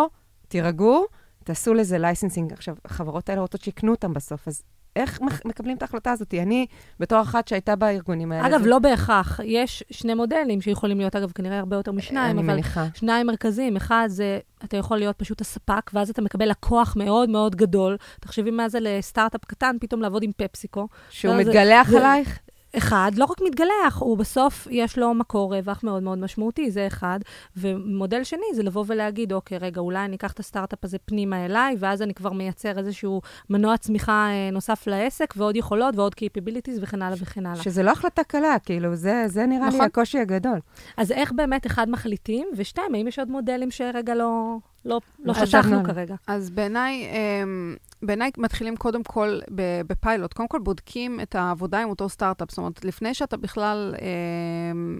[0.49, 1.05] תירגעו,
[1.45, 2.53] תעשו לזה licensing.
[2.53, 4.63] עכשיו, החברות האלה רוצות שיקנו אותם בסוף, אז
[4.97, 6.35] איך מקבלים את ההחלטה הזאת?
[6.35, 6.67] אני,
[7.01, 8.47] בתור אחת שהייתה בארגונים האלה...
[8.47, 8.69] אגב, זה...
[8.69, 9.41] לא בהכרח.
[9.45, 12.87] יש שני מודלים שיכולים להיות, אגב, כנראה הרבה יותר משניים, אבל מניחה.
[12.95, 13.77] שניים מרכזיים.
[13.77, 17.97] אחד זה, אתה יכול להיות פשוט הספק, ואז אתה מקבל לקוח מאוד מאוד גדול.
[18.21, 20.89] תחשבי מה זה לסטארט-אפ קטן, פתאום לעבוד עם פפסיקו.
[21.11, 22.39] שהוא מתגלח זה, עלייך?
[22.77, 27.21] אחד, לא רק מתגלח, הוא בסוף, יש לו מקור רווח מאוד מאוד משמעותי, זה אחד.
[27.57, 31.77] ומודל שני זה לבוא ולהגיד, אוקיי, רגע, אולי אני אקח את הסטארט-אפ הזה פנימה אליי,
[31.79, 37.03] ואז אני כבר מייצר איזשהו מנוע צמיחה אה, נוסף לעסק, ועוד יכולות ועוד capabilities וכן
[37.03, 37.63] הלאה וכן הלאה.
[37.63, 39.81] שזה לא החלטה קלה, כאילו, זה, זה נראה נכון.
[39.81, 40.61] לי הקושי הגדול.
[40.97, 45.85] אז איך באמת, אחד, מחליטים, ושתיים, האם יש עוד מודלים שרגע לא, לא, לא חשבנו
[45.85, 46.15] כרגע?
[46.27, 47.07] אז בעיניי,
[47.43, 49.39] אמ, בעיניי מתחילים קודם כל
[49.87, 50.33] בפיילוט.
[50.33, 52.51] קודם כל בודקים את העבודה עם אותו סטארט-אפ.
[52.51, 54.07] זאת אומרת, לפני שאתה בכלל אה,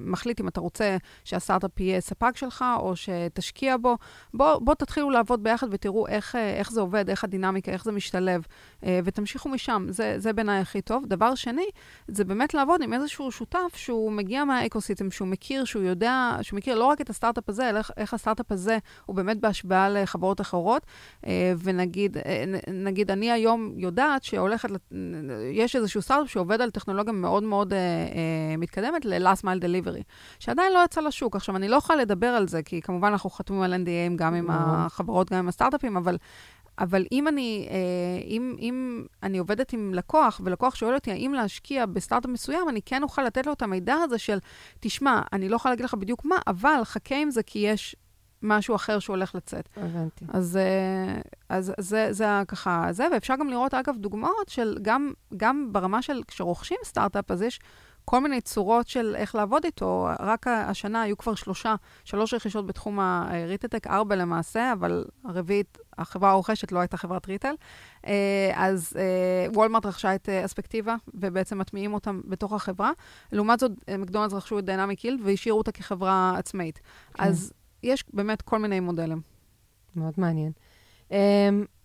[0.05, 3.97] מחליט אם אתה רוצה שהסטארט-אפ יהיה ספק שלך או שתשקיע בו,
[4.35, 7.93] בוא, בוא תתחילו לעבוד ביחד ותראו איך, אה, איך זה עובד, איך הדינמיקה, איך זה
[7.93, 8.43] משתלב,
[8.83, 9.87] ותמשיכו משם.
[9.89, 11.07] זה, זה בעיניי הכי טוב.
[11.07, 11.67] דבר שני,
[12.09, 16.79] זה באמת לעבוד עם איזשהו שותף שהוא מגיע מהאקוסיסטם, שהוא מכיר, שהוא יודע, שהוא מכיר
[16.79, 20.87] לא רק את הסטארט-אפ הזה, אלא איך הסטארט-אפ הזה הוא באמת בהשוואה לחברות אחרות,
[21.27, 22.17] אה, ונגיד...
[22.17, 24.69] אה, נגיד, אני היום יודעת שהולכת,
[25.53, 30.03] יש איזשהו סטארט שעובד על טכנולוגיה מאוד מאוד אה, אה, מתקדמת ל-last mile delivery,
[30.39, 31.37] שעדיין לא יצא לשוק.
[31.37, 34.47] עכשיו, אני לא יכולה לדבר על זה, כי כמובן אנחנו חתומים על NDAים גם עם
[34.51, 36.17] החברות, גם עם הסטארט-אפים, אבל...
[36.79, 41.87] אבל אם אני, אה, אם, אם אני עובדת עם לקוח, ולקוח שואל אותי האם להשקיע
[41.87, 44.39] בסטארט-אפ מסוים, אני כן אוכל לתת לו את המידע הזה של,
[44.81, 47.97] תשמע, אני לא יכולה להגיד לך בדיוק מה, אבל חכה עם זה כי יש
[48.43, 49.69] משהו אחר שהולך לצאת.
[49.77, 50.25] הבנתי.
[50.29, 55.69] אז, אה, אז זה, זה ככה זה, ואפשר גם לראות, אגב, דוגמאות של גם, גם
[55.73, 57.61] ברמה של כשרוכשים סטארט-אפ, אז יש
[58.09, 60.09] כל מיני צורות של איך לעבוד איתו.
[60.21, 66.73] רק השנה היו כבר שלושה, שלוש רכישות בתחום הריטטק, ארבע למעשה, אבל הרביעית, החברה הרוכשת
[66.73, 67.55] לא הייתה חברת ריטל.
[68.07, 72.93] אה, אז אה, וולמרט רכשה את אספקטיבה, ובעצם מטמיעים אותם בתוך החברה.
[73.33, 76.81] לעומת זאת, מקדונלדס רכשו את דיינמיק הילד והשאירו אותה כחברה עצמאית.
[77.15, 77.25] כן.
[77.25, 79.21] אז יש באמת כל מיני מודלים.
[79.97, 80.53] מאוד מעניין.
[81.11, 81.15] Um,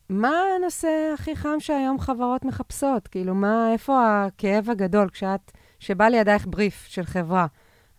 [0.10, 3.08] מה הנושא הכי חם שהיום חברות מחפשות?
[3.08, 7.46] כאילו, מה, איפה הכאב הגדול כשאת, שבא לידייך בריף של חברה?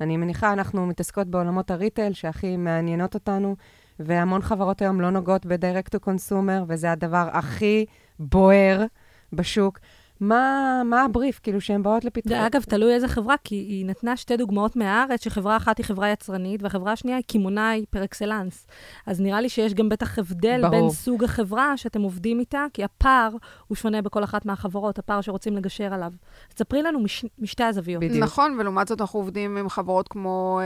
[0.01, 3.57] אני מניחה, אנחנו מתעסקות בעולמות הריטל שהכי מעניינות אותנו,
[3.99, 7.87] והמון חברות היום לא נוגעות ב-direct to consumer, וזה הדבר הכי
[8.19, 8.85] בוער
[9.33, 9.79] בשוק.
[10.23, 12.39] מה, מה הבריף, כאילו, שהן באות לפתרון?
[12.39, 16.09] זה אגב, תלוי איזה חברה, כי היא נתנה שתי דוגמאות מהארץ, שחברה אחת היא חברה
[16.09, 18.67] יצרנית, והחברה השנייה היא קמעונאי פר אקסלנס.
[19.07, 20.71] אז נראה לי שיש גם בטח הבדל ברור.
[20.71, 23.31] בין סוג החברה שאתם עובדים איתה, כי הפער
[23.67, 26.13] הוא שונה בכל אחת מהחברות, הפער שרוצים לגשר עליו.
[26.55, 28.03] תספרי לנו מש, משתי הזוויות.
[28.03, 28.25] בדיוק.
[28.25, 30.61] נכון, ולעומת זאת אנחנו עובדים עם חברות כמו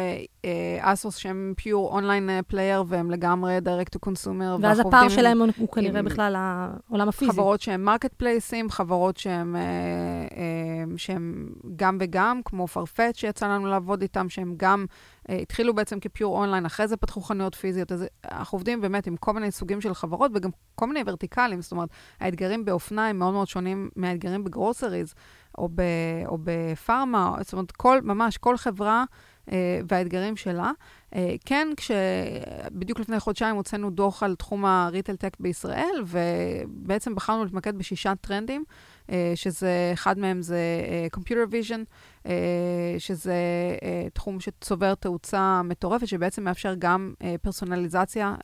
[0.80, 4.60] אסוס, אה, שהם pure online player, והם לגמרי direct to consumer.
[4.60, 7.32] ואז הפער שלהם הוא כנראה בכלל העולם הפיזי.
[7.32, 9.45] חברות שהן marketplaceים, חברות שהן...
[9.46, 9.62] שהם, אה,
[10.36, 14.86] אה, שהם גם וגם, כמו פרפט שיצא לנו לעבוד איתם, שהם גם
[15.30, 17.92] אה, התחילו בעצם כ pure online, אחרי זה פתחו חנויות פיזיות.
[17.92, 21.62] אז אנחנו עובדים באמת עם כל מיני סוגים של חברות וגם כל מיני ורטיקלים.
[21.62, 21.88] זאת אומרת,
[22.20, 25.14] האתגרים באופנה הם מאוד מאוד שונים מהאתגרים ב groceries
[25.58, 25.82] או, ב,
[26.26, 27.36] או בפארמה.
[27.40, 29.04] זאת אומרת, כל, ממש כל חברה...
[29.88, 30.70] והאתגרים שלה.
[31.44, 37.78] כן, כשבדיוק לפני חודשיים הוצאנו דוח על תחום ה retail tech בישראל, ובעצם בחרנו להתמקד
[37.78, 38.64] בשישה טרנדים.
[39.12, 42.15] אה, שזה, אחד מהם זה uh, Computer Vision, uh,
[42.98, 43.34] שזה
[43.74, 48.34] uh, תחום שצובר תאוצה מטורפת, שבעצם מאפשר גם uh, פרסונליזציה,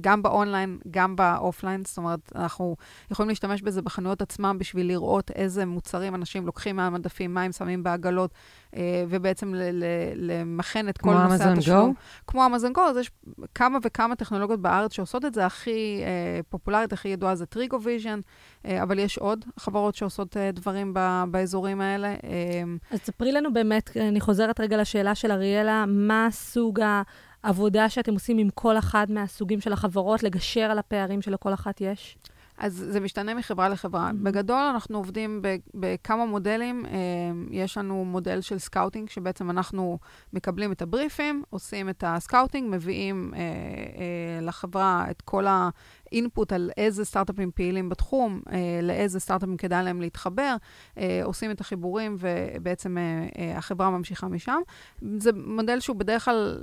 [0.00, 1.82] גם באונליין, גם ב offline.
[1.84, 2.76] זאת אומרת, אנחנו
[3.10, 7.82] יכולים להשתמש בזה בחנויות עצמם בשביל לראות איזה מוצרים אנשים לוקחים מהמדפים, מה הם שמים
[7.82, 8.30] בעגלות,
[9.08, 9.54] ובעצם
[10.14, 11.94] למכן את כל נושא התשלום.
[12.26, 13.10] כמו Amazon Go, אז יש
[13.54, 15.46] כמה וכמה טכנולוגיות בארץ שעושות את זה.
[15.46, 16.02] הכי
[16.48, 18.20] פופולרית, הכי ידועה זה Trigo Vision,
[18.64, 19.82] אבל יש עוד חברות.
[19.92, 22.14] שעושות דברים ב, באזורים האלה.
[22.90, 26.80] אז ספרי לנו באמת, אני חוזרת רגע לשאלה של אריאלה, מה סוג
[27.42, 32.16] העבודה שאתם עושים עם כל אחד מהסוגים של החברות, לגשר על הפערים שלכל אחת יש?
[32.58, 34.10] אז זה משתנה מחברה לחברה.
[34.10, 34.24] Mm-hmm.
[34.24, 35.42] בגדול, אנחנו עובדים
[35.74, 36.84] בכמה מודלים.
[37.50, 39.98] יש לנו מודל של scouting, שבעצם אנחנו
[40.32, 45.46] מקבלים את הבריפים, עושים את ה scouting, מביאים אה, אה, לחברה את כל.
[46.12, 50.56] input על איזה סטארט-אפים פעילים בתחום, אה, לאיזה סטארט-אפים כדאי להם להתחבר,
[50.98, 54.60] אה, עושים את החיבורים ובעצם אה, החברה ממשיכה משם.
[55.18, 56.62] זה מודל שהוא בדרך כלל,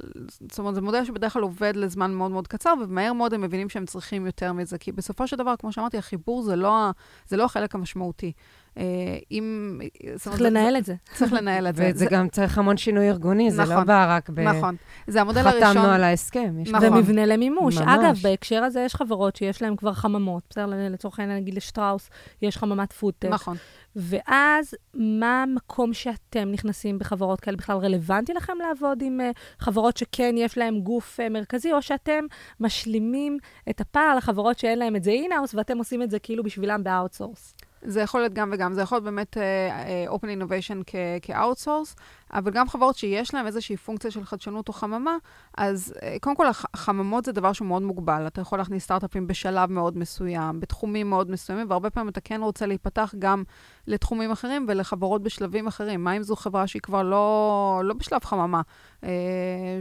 [0.50, 3.70] זאת אומרת, זה מודל שבדרך כלל עובד לזמן מאוד מאוד קצר, ומהר מאוד הם מבינים
[3.70, 6.90] שהם צריכים יותר מזה, כי בסופו של דבר, כמו שאמרתי, החיבור זה לא,
[7.28, 8.32] זה לא החלק המשמעותי.
[8.78, 8.84] אה,
[9.32, 9.80] אם...
[10.16, 10.96] צריך לנהל את זה.
[11.14, 11.92] צריך לנהל את זה.
[11.94, 14.40] וזה גם צריך המון שינוי ארגוני, זה לא נכון, בא רק ב...
[14.40, 14.76] נכון.
[15.08, 15.70] זה המודל הראשון.
[15.70, 16.56] חתמנו על ההסכם.
[16.66, 16.94] נכון.
[16.94, 17.78] ומבנה למימוש.
[17.78, 20.44] אגב, בהקשר הזה יש חברות שיש להן כבר חממות.
[20.50, 22.10] בסדר, לצורך העניין, נגיד לשטראוס,
[22.42, 23.30] יש חממת פודטק.
[23.30, 23.58] נכון.
[23.96, 27.58] ואז, מה המקום שאתם נכנסים בחברות כאלה?
[27.58, 32.26] בכלל רלוונטי לכם לעבוד עם uh, חברות שכן יש להן גוף uh, מרכזי, או שאתם
[32.60, 33.38] משלימים
[33.70, 36.90] את הפער לחברות שאין להן את זה in-house, ואתם עושים את זה כאילו בשבילם ב
[36.90, 37.54] outsource?
[37.82, 40.84] זה יכול להיות גם וגם, זה יכול להיות באמת uh, uh, Open Innovation
[41.22, 42.00] כ-outsource,
[42.34, 45.16] אבל גם חברות שיש להן איזושהי פונקציה של חדשנות או חממה,
[45.58, 48.28] אז uh, קודם כל, החממות זה דבר שהוא מאוד מוגבל.
[48.28, 52.66] אתה יכול להכניס סטארט-אפים בשלב מאוד מסוים, בתחומים מאוד מסוימים, והרבה פעמים אתה כן רוצה
[52.66, 53.44] להיפתח גם
[53.88, 56.04] לתחומים אחרים ולחברות בשלבים אחרים.
[56.04, 58.62] מה אם זו חברה שהיא כבר לא, לא בשלב חממה,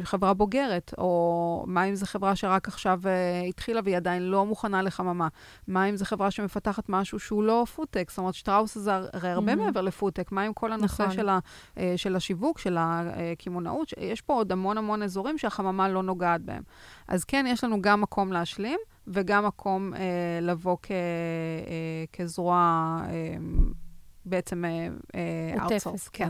[0.02, 4.82] חברה בוגרת, או מה אם זו חברה שרק עכשיו אה, התחילה והיא עדיין לא מוכנה
[4.82, 5.28] לחממה?
[5.68, 8.10] מה אם זו חברה שמפתחת משהו שהוא לא פודטק?
[8.10, 9.56] זאת אומרת, שטראוס זה הרי הרבה mm-hmm.
[9.56, 10.32] מעבר לפודטק.
[10.32, 11.14] מה עם כל הנושא נכון.
[11.14, 11.38] של, ה,
[11.78, 13.92] אה, של השיווק, של הקמעונאות?
[13.98, 16.62] יש פה עוד המון המון אזורים שהחממה לא נוגעת בהם.
[17.08, 18.78] אז כן, יש לנו גם מקום להשלים.
[19.10, 20.00] וגם מקום אה,
[20.42, 22.56] לבוא כ, אה, כזרוע
[23.04, 23.36] אה,
[24.24, 24.64] בעצם
[25.60, 26.28] outsource, כן.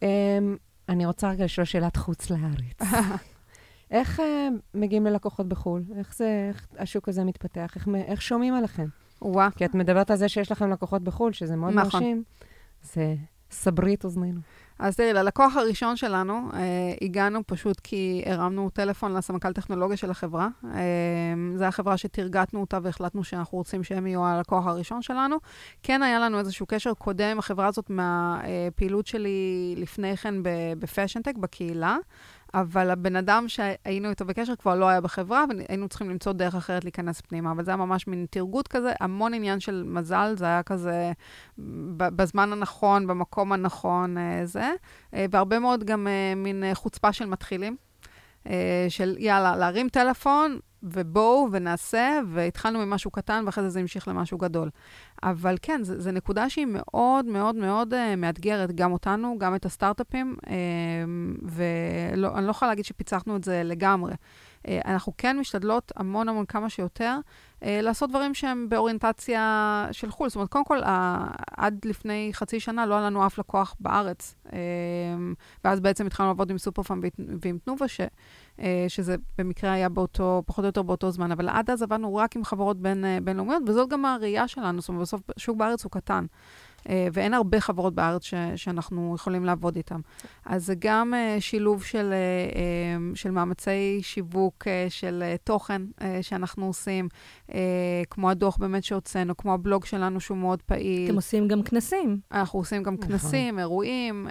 [0.00, 0.06] כן.
[0.06, 0.56] אמ,
[0.88, 2.80] אני רוצה רגע לשאול שאלת חוץ לארץ.
[3.90, 5.82] איך אה, מגיעים ללקוחות בחו"ל?
[5.98, 7.72] איך זה, איך השוק הזה מתפתח?
[7.76, 8.86] איך, איך שומעים עליכם?
[9.22, 9.50] וואו.
[9.56, 12.00] כי את מדברת על זה שיש לכם לקוחות בחו"ל, שזה מאוד נכון.
[12.02, 12.22] מרשים.
[12.82, 13.14] זה
[13.50, 14.40] סברי את אוזנינו.
[14.78, 16.60] אז תראי, ללקוח הראשון שלנו, אה,
[17.02, 20.48] הגענו פשוט כי הרמנו טלפון לסמנכ"ל טכנולוגיה של החברה.
[20.64, 20.80] אה,
[21.56, 25.36] זו החברה שתרגטנו אותה והחלטנו שאנחנו רוצים שהם יהיו הלקוח הראשון שלנו.
[25.82, 30.34] כן היה לנו איזשהו קשר קודם החברה הזאת מהפעילות שלי לפני כן
[30.78, 31.96] בפשנטק, בקהילה.
[32.56, 36.84] אבל הבן אדם שהיינו איתו בקשר כבר לא היה בחברה, והיינו צריכים למצוא דרך אחרת
[36.84, 37.50] להיכנס פנימה.
[37.50, 41.12] אבל זה היה ממש מין תרגות כזה, המון עניין של מזל, זה היה כזה
[41.98, 44.72] בזמן הנכון, במקום הנכון, אה, זה.
[45.14, 47.76] אה, והרבה מאוד גם אה, מין חוצפה של מתחילים.
[48.88, 50.58] של יאללה, להרים טלפון,
[50.92, 54.70] ובואו ונעשה, והתחלנו ממשהו קטן, ואחרי זה זה המשיך למשהו גדול.
[55.22, 60.36] אבל כן, זו נקודה שהיא מאוד מאוד מאוד uh, מאתגרת, גם אותנו, גם את הסטארט-אפים,
[60.42, 60.48] uh,
[61.42, 64.12] ואני לא יכולה להגיד שפיצחנו את זה לגמרי.
[64.66, 67.18] Uh, אנחנו כן משתדלות המון המון כמה שיותר
[67.60, 70.28] uh, לעשות דברים שהם באוריינטציה של חו"ל.
[70.28, 70.80] זאת אומרת, קודם כל,
[71.56, 74.50] עד לפני חצי שנה לא היה לנו אף לקוח בארץ, uh,
[75.64, 77.00] ואז בעצם התחלנו לעבוד עם סופרפאם
[77.42, 78.00] ועם תנובה, ש...
[78.60, 82.36] אה, שזה במקרה היה באותו, פחות או יותר באותו זמן, אבל עד אז עבדנו רק
[82.36, 85.92] עם חברות בין, אה, בינלאומיות, וזאת גם הראייה שלנו, זאת אומרת, בסוף שוק בארץ הוא
[85.92, 86.26] קטן.
[86.88, 90.00] אה, ואין הרבה חברות בארץ ש, שאנחנו יכולים לעבוד איתן.
[90.44, 95.82] אז זה גם uh, שילוב של, uh, של מאמצי שיווק של תוכן
[96.22, 97.08] שאנחנו עושים,
[98.10, 101.06] כמו הדוח באמת שהוצאנו, כמו הבלוג שלנו שהוא מאוד פעיל.
[101.06, 102.18] אתם עושים גם כנסים.
[102.32, 103.08] אנחנו עושים גם נכון.
[103.08, 104.28] כנסים, אירועים,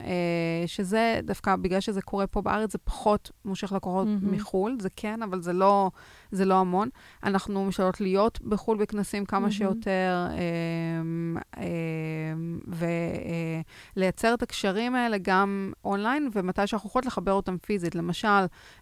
[0.65, 4.35] שזה דווקא, בגלל שזה קורה פה בארץ, זה פחות מושך לקוחות mm-hmm.
[4.35, 5.91] מחו"ל, זה כן, אבל זה לא,
[6.31, 6.89] זה לא המון.
[7.23, 9.51] אנחנו משתדלות להיות בחו"ל בכנסים כמה mm-hmm.
[9.51, 10.27] שיותר.
[10.27, 11.59] Uh, uh,
[13.95, 17.95] ולייצר את הקשרים האלה גם אונליין, ומתי שאנחנו יכולות לחבר אותם פיזית.
[17.95, 18.27] למשל,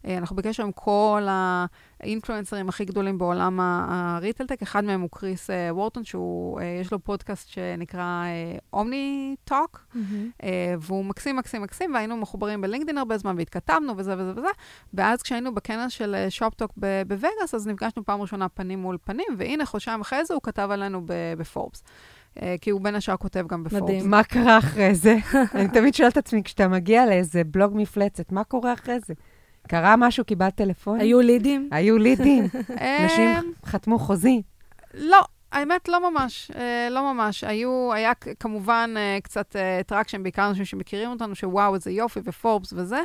[0.08, 6.92] אנחנו בקשר עם כל האינפלואנסרים הכי גדולים בעולם הריטלטק, אחד מהם הוא קריס וורטון, שיש
[6.92, 8.24] לו פודקאסט שנקרא
[8.74, 10.46] אומני טוק, mm-hmm.
[10.80, 14.48] והוא מקסים, מקסים, מקסים, והיינו מחוברים בלינקדאין הרבה זמן, והתכתבנו וזה וזה וזה,
[14.94, 16.72] ואז כשהיינו בכנס של שופטוק
[17.08, 21.02] בווגאס, אז נפגשנו פעם ראשונה פנים מול פנים, והנה, חודשיים אחרי זה הוא כתב עלינו
[21.38, 21.84] בפורבס.
[22.42, 23.84] אה, כי הוא בין השאר כותב גם בפורבס.
[23.84, 24.10] מדהים.
[24.10, 25.16] מה קרה אחרי זה?
[25.56, 29.14] אני תמיד שואלת את עצמי, כשאתה מגיע לאיזה בלוג מפלצת, מה קורה אחרי זה?
[29.68, 31.00] קרה משהו, קיבלת טלפון?
[31.00, 31.70] היו לידים?
[31.72, 32.44] היו לידים.
[33.04, 34.42] אנשים חתמו חוזים.
[34.94, 36.52] לא, האמת, לא ממש.
[36.56, 37.44] אה, לא ממש.
[37.44, 39.56] היו, היה כמובן אה, קצת
[39.88, 43.02] traction, בעיקר אנשים שמכירים אותנו, שוואו, איזה יופי, ופורבס וזה.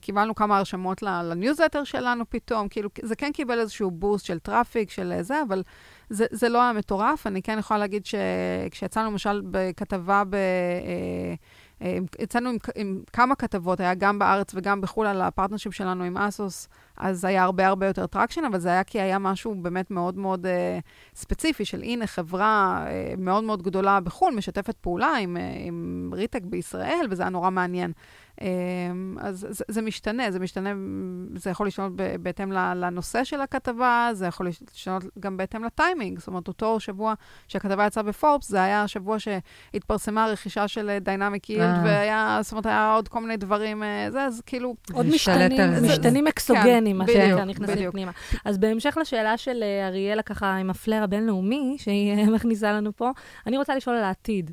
[0.00, 5.12] קיבלנו כמה הרשמות לניוזלטר שלנו פתאום, כאילו, זה כן קיבל איזשהו boost של traffic, של
[5.20, 5.62] זה, אבל...
[6.10, 7.26] זה, זה לא היה מטורף.
[7.26, 10.34] אני כן יכולה להגיד שכשיצאנו למשל בכתבה ב...
[10.34, 11.34] אה,
[11.82, 16.04] אה, יצאנו עם, עם כמה כתבות, היה גם בארץ וגם בחו"ל על ה partnership שלנו
[16.04, 19.90] עם ASOS, אז היה הרבה הרבה יותר traction, אבל זה היה כי היה משהו באמת
[19.90, 20.48] מאוד מאוד uh,
[21.14, 26.42] ספציפי של הנה חברה uh, מאוד מאוד גדולה בחו"ל, משתפת פעולה עם, uh, עם Re:Tech
[26.42, 27.92] בישראל, וזה היה נורא מעניין.
[28.40, 30.72] אמ, אז זה, זה משתנה, זה משתנה,
[31.34, 36.18] זה יכול לשנות בהתאם לנושא של הכתבה, זה יכול לשנות גם בהתאם לטיימינג.
[36.18, 37.14] זאת אומרת, אותו שבוע
[37.48, 41.82] שהכתבה יצאה בפורבס, זה היה השבוע שהתפרסמה הרכישה של Dynamic Yield, אה.
[41.84, 44.74] והיה, זאת אומרת, היה עוד כל מיני דברים, אה, זה, אז כאילו...
[44.92, 48.12] עוד משתנים, משתנים אקסוגנים, כן, מה שנקרא, נכנסים פנימה.
[48.44, 53.10] אז בהמשך לשאלה של אה, אריאלה, ככה, עם הפלר הבינלאומי, שהיא מכניסה לנו פה,
[53.46, 54.50] אני רוצה לשאול על העתיד.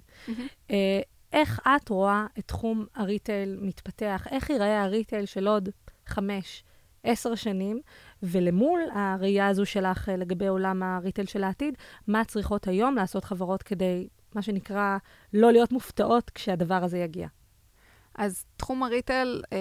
[1.36, 4.28] איך את רואה את תחום הריטייל מתפתח?
[4.32, 5.70] איך ייראה הריטייל של עוד
[6.06, 6.64] חמש,
[7.04, 7.80] עשר שנים?
[8.24, 11.74] ולמול הראייה הזו שלך אה, לגבי עולם הריטייל של העתיד,
[12.08, 14.98] מה צריכות היום לעשות חברות כדי, מה שנקרא,
[15.34, 17.28] לא להיות מופתעות כשהדבר הזה יגיע?
[18.18, 19.58] אז תחום ה retail אה,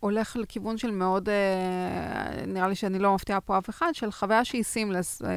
[0.00, 4.44] הולך לכיוון של מאוד, אה, נראה לי שאני לא מפתיעה פה אף אחד, של חוויה
[4.44, 5.28] שהיא seamless אה,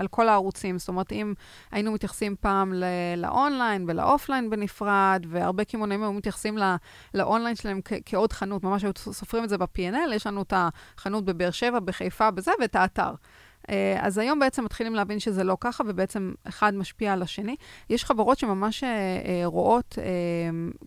[0.00, 0.78] על כל הערוצים.
[0.78, 1.34] זאת אומרת, אם
[1.70, 2.84] היינו מתייחסים פעם ל-
[3.16, 6.76] ל online ול offline בנפרד, והרבה קמעונאים היו מתייחסים ל-
[7.14, 11.24] לאונליין שלהם כ- כעוד חנות, ממש היו סופרים את זה ב-P&L, יש לנו את החנות
[11.24, 13.10] בבאר שבע, בחיפה, בזה, ואת האתר.
[13.68, 17.56] אה, אז היום בעצם מתחילים להבין שזה לא ככה, ובעצם אחד משפיע על השני.
[17.90, 19.98] יש חברות שממש אה, אה, רואות,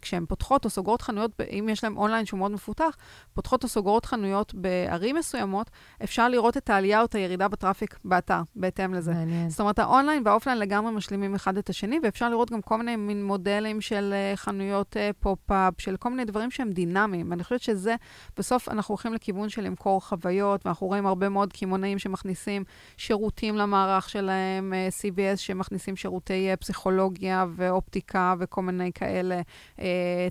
[0.02, 2.98] כשהן פותחות או סוגרות חנויות, אם יש להן אונליין שהוא מאוד מפותח,
[3.34, 5.70] פותחות או סוגרות חנויות בערים מסוימות,
[6.04, 9.14] אפשר לראות את העלייה או את הירידה ב traffic באתר, בהתאם לזה.
[9.14, 9.50] מעניין.
[9.50, 12.78] זאת אומרת, ה online וה offline לגמרי משלימים אחד את השני, ואפשר לראות גם כל
[12.78, 17.30] מיני מין מודלים של חנויות pop-up, של כל מיני דברים שהם דינמיים.
[17.30, 17.96] ואני חושבת שזה,
[18.38, 22.64] בסוף אנחנו הולכים לכיוון של למכור חוויות, ואנחנו רואים הרבה מאוד קמעונאים שמכניסים
[22.98, 29.42] שירותים למערך שלהם, אה, CVS שמכניסים שירותי אה, פסיכולוגיה ואופטיקה וכל מיני כאלה,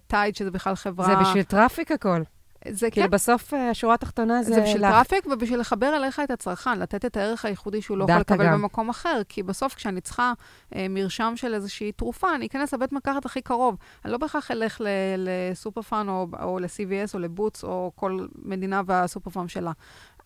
[0.06, 1.07] Tide, אה, שזה בכלל חברה...
[1.07, 2.22] זה בשביל traffic הכל.
[2.68, 3.11] זה כאילו כן.
[3.11, 4.55] בסוף השורה התחתונה זה...
[4.55, 4.92] זה בשביל לך.
[4.92, 8.53] traffic ובשביל לחבר אליך את הצרכן, לתת את הערך הייחודי שהוא לא יכול לקבל גם.
[8.53, 9.20] במקום אחר.
[9.29, 10.33] כי בסוף כשאני צריכה
[10.75, 13.77] אה, מרשם של איזושהי תרופה, אני אכנס לבית מרקחת הכי קרוב.
[14.05, 14.81] אני לא בהכרח אלך
[15.18, 19.73] לסופר פארם או, או ל-CVS או לבוטס או כל מדינה והסופר פארם שלה.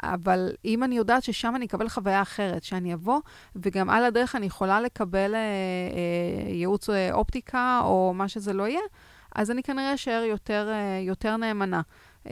[0.02, 3.20] אבל אם אני יודעת ששם אני אקבל חוויה אחרת, שאני אבוא,
[3.56, 8.68] וגם על הדרך אני יכולה לקבל אה, אה, ייעוץ אה, אופטיקה, או מה שזה לא
[8.68, 8.80] יהיה,
[9.34, 11.80] אז אני כנראה אשאר יותר, אה, יותר נאמנה.
[12.24, 12.28] Uh,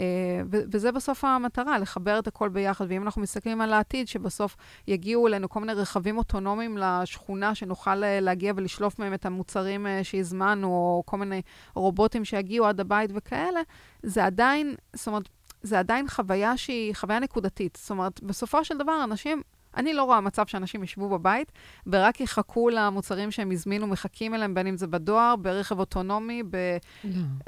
[0.51, 2.85] וזה בסוף המטרה, לחבר את הכל ביחד.
[2.89, 4.57] ואם אנחנו מסתכלים על העתיד, שבסוף
[4.89, 10.05] יגיעו אלינו כל מיני רכבים אוטונומיים לשכונה, שנוכל uh, להגיע ולשלוף מהם את המוצרים uh,
[10.05, 11.43] שהזמנו, או כל מיני
[11.75, 13.61] רובוטים שיגיעו עד הבית וכאלה,
[14.03, 15.29] זה עדיין, זאת אומרת,
[15.63, 17.79] זה עדיין חוויה שהיא חוויה נקודתית.
[17.81, 19.43] זאת אומרת, בסופו של דבר, אנשים,
[19.77, 21.53] אני לא רואה מצב שאנשים ישבו בבית
[21.87, 26.43] ורק יחכו למוצרים שהם הזמינו, מחכים אליהם, בין אם זה בדואר, ברכב אוטונומי,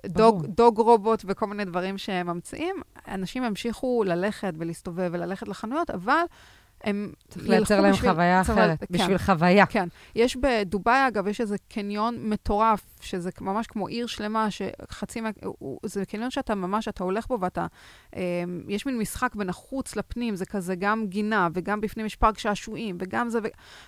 [0.04, 2.76] בדוג לא, רובוט וכל מיני דברים שהם ממציאים.
[3.08, 6.22] אנשים ימשיכו ללכת ולהסתובב וללכת לחנויות, אבל
[6.84, 9.66] הם צריך לייצר להם בשביל, חוויה אחרת, כן, בשביל חוויה.
[9.66, 9.88] כן.
[10.14, 15.30] יש בדובאי, אגב, יש איזה קניון מטורף, שזה ממש כמו עיר שלמה, שחצי מה...
[15.82, 17.66] זה קניון שאתה ממש, אתה הולך בו ואתה...
[18.16, 18.22] אה,
[18.68, 22.96] יש מין משחק בין החוץ לפנים, זה כזה גם גינה, וגם בפנים יש פארק שעשועים,
[23.00, 23.38] וגם זה,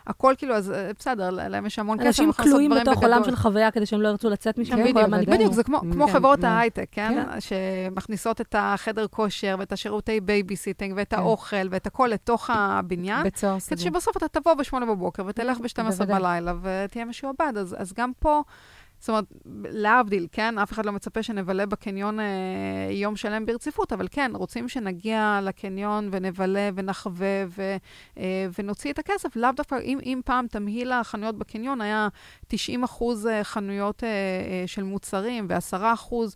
[0.06, 3.70] הכל כאילו, אז אה, בסדר, להם יש המון כסף, אנשים כלואים בתוך עולם של חוויה
[3.70, 4.76] כדי שהם לא ירצו לצאת משם.
[4.76, 6.46] כן, בדיוק, בדיוק, זה כמו, כמו כן, חברות כן.
[6.46, 7.24] ההייטק, כן?
[7.30, 7.40] כן?
[7.40, 11.16] שמכניסות את החדר כושר, ואת השירותי babysitting, ואת כן.
[11.16, 12.80] האוכל, ואת הכל לתוך ה...
[12.86, 13.22] הבניין.
[13.22, 13.76] בית סוהר סגור.
[13.76, 17.52] כדי שבסוף אתה תבוא ב-8 בבוקר ותלך ב-12 בלילה ותהיה משועבד.
[17.56, 18.42] אז, אז גם פה...
[18.98, 19.24] זאת אומרת,
[19.70, 20.58] להבדיל, כן?
[20.58, 22.24] אף אחד לא מצפה שנבלה בקניון אה,
[22.90, 27.76] יום שלם ברציפות, אבל כן, רוצים שנגיע לקניון ונבלה ונחווה ו,
[28.18, 29.36] אה, ונוציא את הכסף.
[29.36, 32.08] לאו דווקא, אם, אם פעם תמהיל החנויות בקניון היה
[32.48, 36.34] 90 אחוז אה, חנויות אה, אה, של מוצרים ו-10 אחוז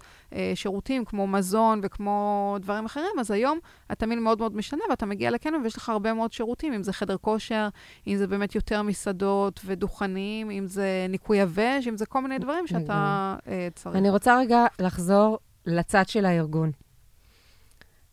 [0.55, 3.59] שירותים כמו מזון וכמו דברים אחרים, אז היום
[3.91, 7.17] התמהיל מאוד מאוד משתנה, ואתה מגיע לקניון ויש לך הרבה מאוד שירותים, אם זה חדר
[7.17, 7.69] כושר,
[8.07, 12.67] אם זה באמת יותר מסעדות ודוכנים, אם זה ניקוי יבש, אם זה כל מיני דברים
[12.67, 13.97] שאתה uh, צריך.
[13.97, 16.71] אני רוצה רגע לחזור לצד של הארגון.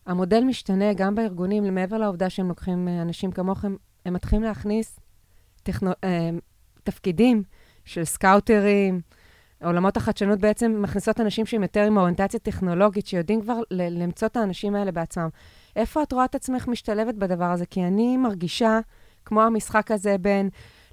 [0.06, 5.00] המודל משתנה גם בארגונים, מעבר לעובדה שהם לוקחים אה, אנשים כמוכם, הם מתחילים להכניס
[5.62, 6.30] טכנו, אה,
[6.84, 7.42] תפקידים
[7.84, 9.00] של סקאוטרים.
[9.64, 14.74] עולמות החדשנות בעצם מכניסות אנשים שהם יותר עם אוריינטציה טכנולוגית, שיודעים כבר למצוא את האנשים
[14.74, 15.28] האלה בעצמם.
[15.76, 17.66] איפה את רואה את עצמך משתלבת בדבר הזה?
[17.66, 18.78] כי אני מרגישה
[19.24, 20.48] כמו המשחק הזה בין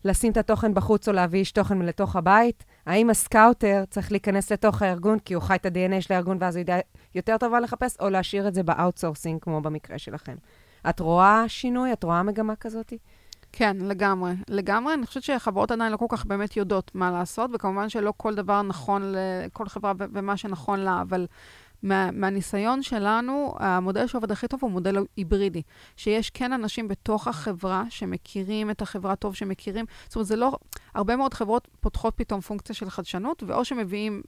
[0.06, 2.64] לשים את התוכן בחוץ או להביא איש תוכן לתוך הבית.
[2.86, 6.56] האם ה scouter צריך להיכנס לתוך הארגון כי הוא חי את ה-DNA של הארגון ואז
[6.56, 6.80] הוא יודע
[7.16, 10.36] יותר טובה לחפש, או להשאיר את זה ב outsourcing, כמו במקרה שלכם?
[10.90, 11.94] את רואה שינוי?
[11.94, 12.94] את רואה מגמה כזאת?
[13.58, 14.32] כן, לגמרי.
[14.50, 14.94] לגמרי.
[14.94, 18.62] אני חושבת שחברות עדיין לא כל כך באמת יודעות מה לעשות, וכמובן שלא כל דבר
[18.62, 21.26] נכון לכל חברה ומה שנכון לה, אבל
[21.84, 25.62] מה, מהניסיון שלנו, המודל שעובד הכי טוב הוא מודל היברידי,
[25.96, 30.58] שיש כן אנשים בתוך החברה שמכירים את החברה טוב, שמכירים, זאת אומרת, זה לא,
[30.96, 34.22] הרבה מאוד חברות פותחות פתאום פונקציה של חדשנות, ואו שמביאים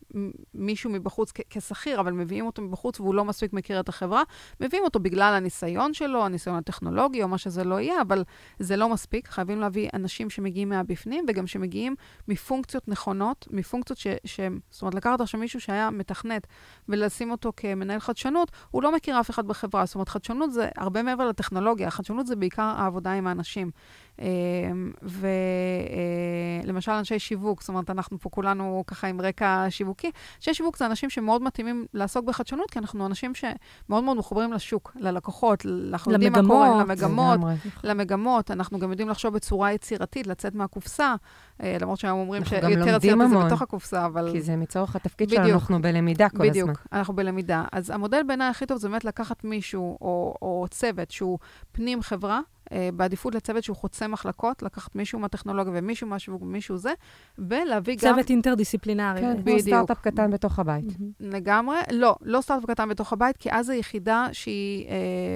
[0.54, 4.24] מישהו מבחוץ כשכיר, אבל מביאים אותו מבחוץ והוא לא מספיק מכיר את החברה,
[4.60, 8.24] מביאים אותו בגלל הניסיון שלו, הניסיון הטכנולוגי או מה שזה לא יהיה, אבל
[8.60, 11.96] זה לא מספיק, חייבים להביא אנשים שמגיעים מהבפנים, וגם שמגיעים
[12.28, 14.08] מפונקציות נכונות, מפונקציות ש...
[14.26, 16.48] ש זאת אומרת, לקחת עכשיו מישהו שהיה מתכנת
[16.90, 19.86] ולשים אותו כמנהל חדשנות, הוא לא מכיר אף אחד בחברה.
[19.86, 23.72] זאת אומרת, חדשנות זה הרבה מעבר לטכנולוגיה, חדשנות זה בעיקר העבודה עם האנשים.
[24.22, 24.92] אמ,
[26.64, 30.12] ולמשל אה, אנשי שיווק, זאת אומרת, אנחנו פה כולנו ככה עם רקע שיווקי.
[30.38, 34.92] אנשי שיווק זה אנשים שמאוד מתאימים לעסוק בחדשנות, כי אנחנו אנשים שמאוד מאוד מחוברים לשוק,
[35.00, 37.40] ללקוחות, אנחנו יודעים מה קורה, למגמות,
[37.84, 38.52] למגמות.
[38.52, 41.16] אנחנו גם יודעים לחשוב בצורה יצירתית, לצאת מהקופסה,
[41.64, 44.30] אה, למרות שהיום אומרים שיותר יצירתית זה בתוך הקופסה, אבל...
[44.32, 46.50] כי זה מצורך התפקיד שלנו, אנחנו בלמידה כל הזמן.
[46.50, 47.64] בדיוק, אנחנו בלמידה.
[47.72, 51.40] אז המודל בעיניי הכי טוב זה באמת לקחת מישהו או, צוות שהוא
[51.72, 52.40] פנים חברה,
[52.94, 56.94] בעדיפות לצוות שהוא חוצה מחלקות, לקחת מישהו מהטכנולוגיה ומישהו מהשיווק ומישהו זה,
[57.38, 58.00] ולהביא גם...
[58.00, 59.22] צוות אינטרדיסציפלינרי.
[59.22, 60.86] כן, כמו סטארט-אפ קטן בתוך הבית.
[61.20, 61.78] לגמרי.
[61.92, 64.96] לא, לא סטארט-אפ קטן בתוך הבית, כי אז זו יחידה שהיא אה,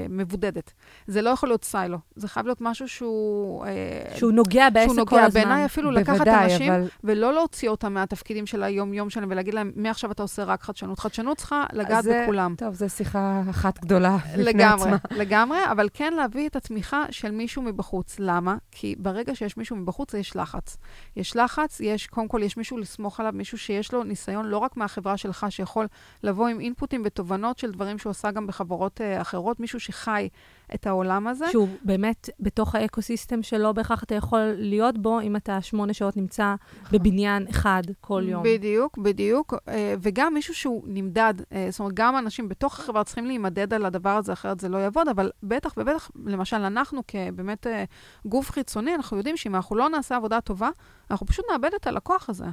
[0.09, 0.73] מבודדת.
[1.07, 1.97] זה לא יכול להיות סיילו.
[2.15, 3.65] זה חייב להיות משהו שהוא...
[3.65, 3.71] אה,
[4.15, 5.05] שהוא נוגע בעסק כל הזמן.
[5.05, 5.29] שהוא נוגע.
[5.29, 6.87] בעיניי אפילו בוודאי, לקחת אנשים אבל...
[7.03, 10.99] ולא להוציא אותם מהתפקידים של היום-יום שלהם ולהגיד להם, מעכשיו אתה עושה רק חדשנות.
[10.99, 12.55] חדשנות צריכה לגעת זה, בכולם.
[12.57, 14.85] טוב, זו שיחה אחת גדולה בפני עצמה.
[14.85, 18.15] לגמרי, לגמרי, אבל כן להביא את התמיכה של מישהו מבחוץ.
[18.19, 18.57] למה?
[18.71, 20.77] כי ברגע שיש מישהו מבחוץ, יש לחץ.
[21.15, 24.77] יש לחץ, יש, קודם כל, יש מישהו לסמוך עליו, מישהו שיש לו ניסיון לא רק
[24.77, 25.88] מהחברה שלך, שיכול
[26.23, 30.29] לבוא עם אינפוטים ותובנות של דברים שהוא עשה גם בחברות uh, אחרות, מישהו שחי
[30.75, 31.45] את העולם הזה.
[31.51, 36.55] שהוא באמת בתוך האקוסיסטם שלא בהכרח אתה יכול להיות בו, אם אתה שמונה שעות נמצא
[36.81, 36.99] נכון.
[36.99, 38.43] בבניין אחד כל יום.
[38.43, 39.53] בדיוק, בדיוק.
[39.67, 43.86] אה, וגם מישהו שהוא נמדד, אה, זאת אומרת, גם אנשים בתוך החברה צריכים להימדד על
[43.86, 47.84] הדבר הזה, אחרת זה לא יעבוד, אבל בטח ובטח, למשל, אנחנו כבאמת אה,
[48.25, 50.69] גוף חיצוני, אנחנו יודעים שאם אנחנו לא נעשה עבודה טובה,
[51.12, 52.45] אנחנו פשוט נאבד את הלקוח הזה.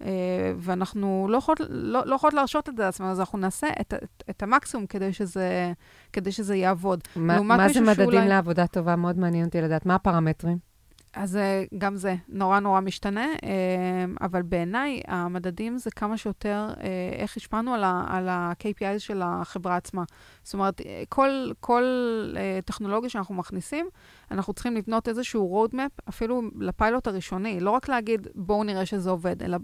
[0.00, 0.04] Uh,
[0.58, 4.24] ואנחנו לא יכולות, לא, לא יכולות להרשות את זה לעצמנו, אז אנחנו נעשה את, את,
[4.30, 5.72] את המקסימום כדי שזה,
[6.12, 7.00] כדי שזה יעבוד.
[7.16, 8.28] ما, מה זה מדדים שאולי...
[8.28, 8.96] לעבודה טובה?
[8.96, 9.86] מאוד מעניין אותי לדעת.
[9.86, 10.58] מה הפרמטרים?
[11.12, 13.46] אז uh, גם זה נורא נורא משתנה, uh,
[14.20, 16.68] אבל בעיניי המדדים זה כמה שיותר
[17.18, 20.02] איך השפענו על, ה-KPI של החברה עצמה.
[20.42, 21.84] זאת אומרת, כל, כל
[22.64, 23.86] טכנולוגיה שאנחנו מכניסים,
[24.30, 29.42] אנחנו צריכים לבנות איזשהו roadmap, אפילו לפיילוט הראשוני, לא רק להגיד בואו נראה שזה עובד,
[29.42, 29.58] אלא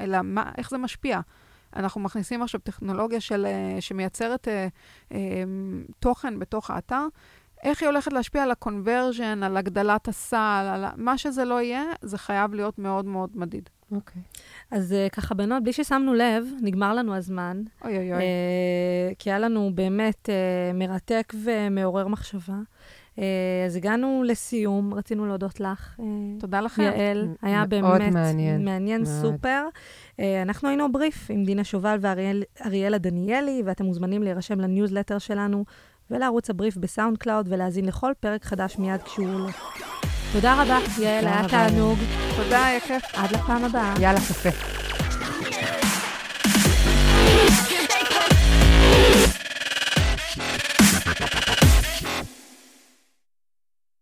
[0.00, 1.20] אלא מה, איך זה משפיע.
[1.76, 4.68] אנחנו מכניסים עכשיו טכנולוגיה של, אה, שמייצרת אה,
[5.12, 5.18] אה,
[6.00, 7.06] תוכן בתוך האתר.
[7.62, 12.18] איך היא הולכת להשפיע על ה-conversion, על הגדלת הסל, על מה שזה לא יהיה, זה
[12.18, 13.68] חייב להיות מאוד מאוד מדיד.
[13.92, 14.22] אוקיי.
[14.22, 14.38] Okay.
[14.70, 17.62] אז uh, ככה, בנות, בלי ששמנו לב, נגמר לנו הזמן.
[17.84, 18.22] אוי אוי אוי.
[18.22, 22.58] Uh, כי היה לנו באמת uh, מרתק ומעורר מחשבה.
[23.18, 23.24] אה,
[23.66, 25.96] אז הגענו לסיום, רצינו להודות לך.
[26.00, 26.04] אה,
[26.40, 26.82] תודה לכם.
[26.82, 29.64] יעל, היה באמת מעניין, מעניין סופר.
[30.20, 35.64] אה, אנחנו היינו בריף עם דינה שובל ואריאלה דניאלי, ואתם מוזמנים להירשם לניוזלטר שלנו
[36.10, 39.52] ולערוץ הבריף ב SoundCloud ולהאזין לכל פרק חדש מיד כשהוא עולה.
[40.32, 41.98] תודה רבה, יעל, היה תענוג.
[42.36, 43.02] תודה, היה כיף.
[43.14, 43.94] עד לפעם הבאה.
[44.00, 44.85] יאללה, קפה.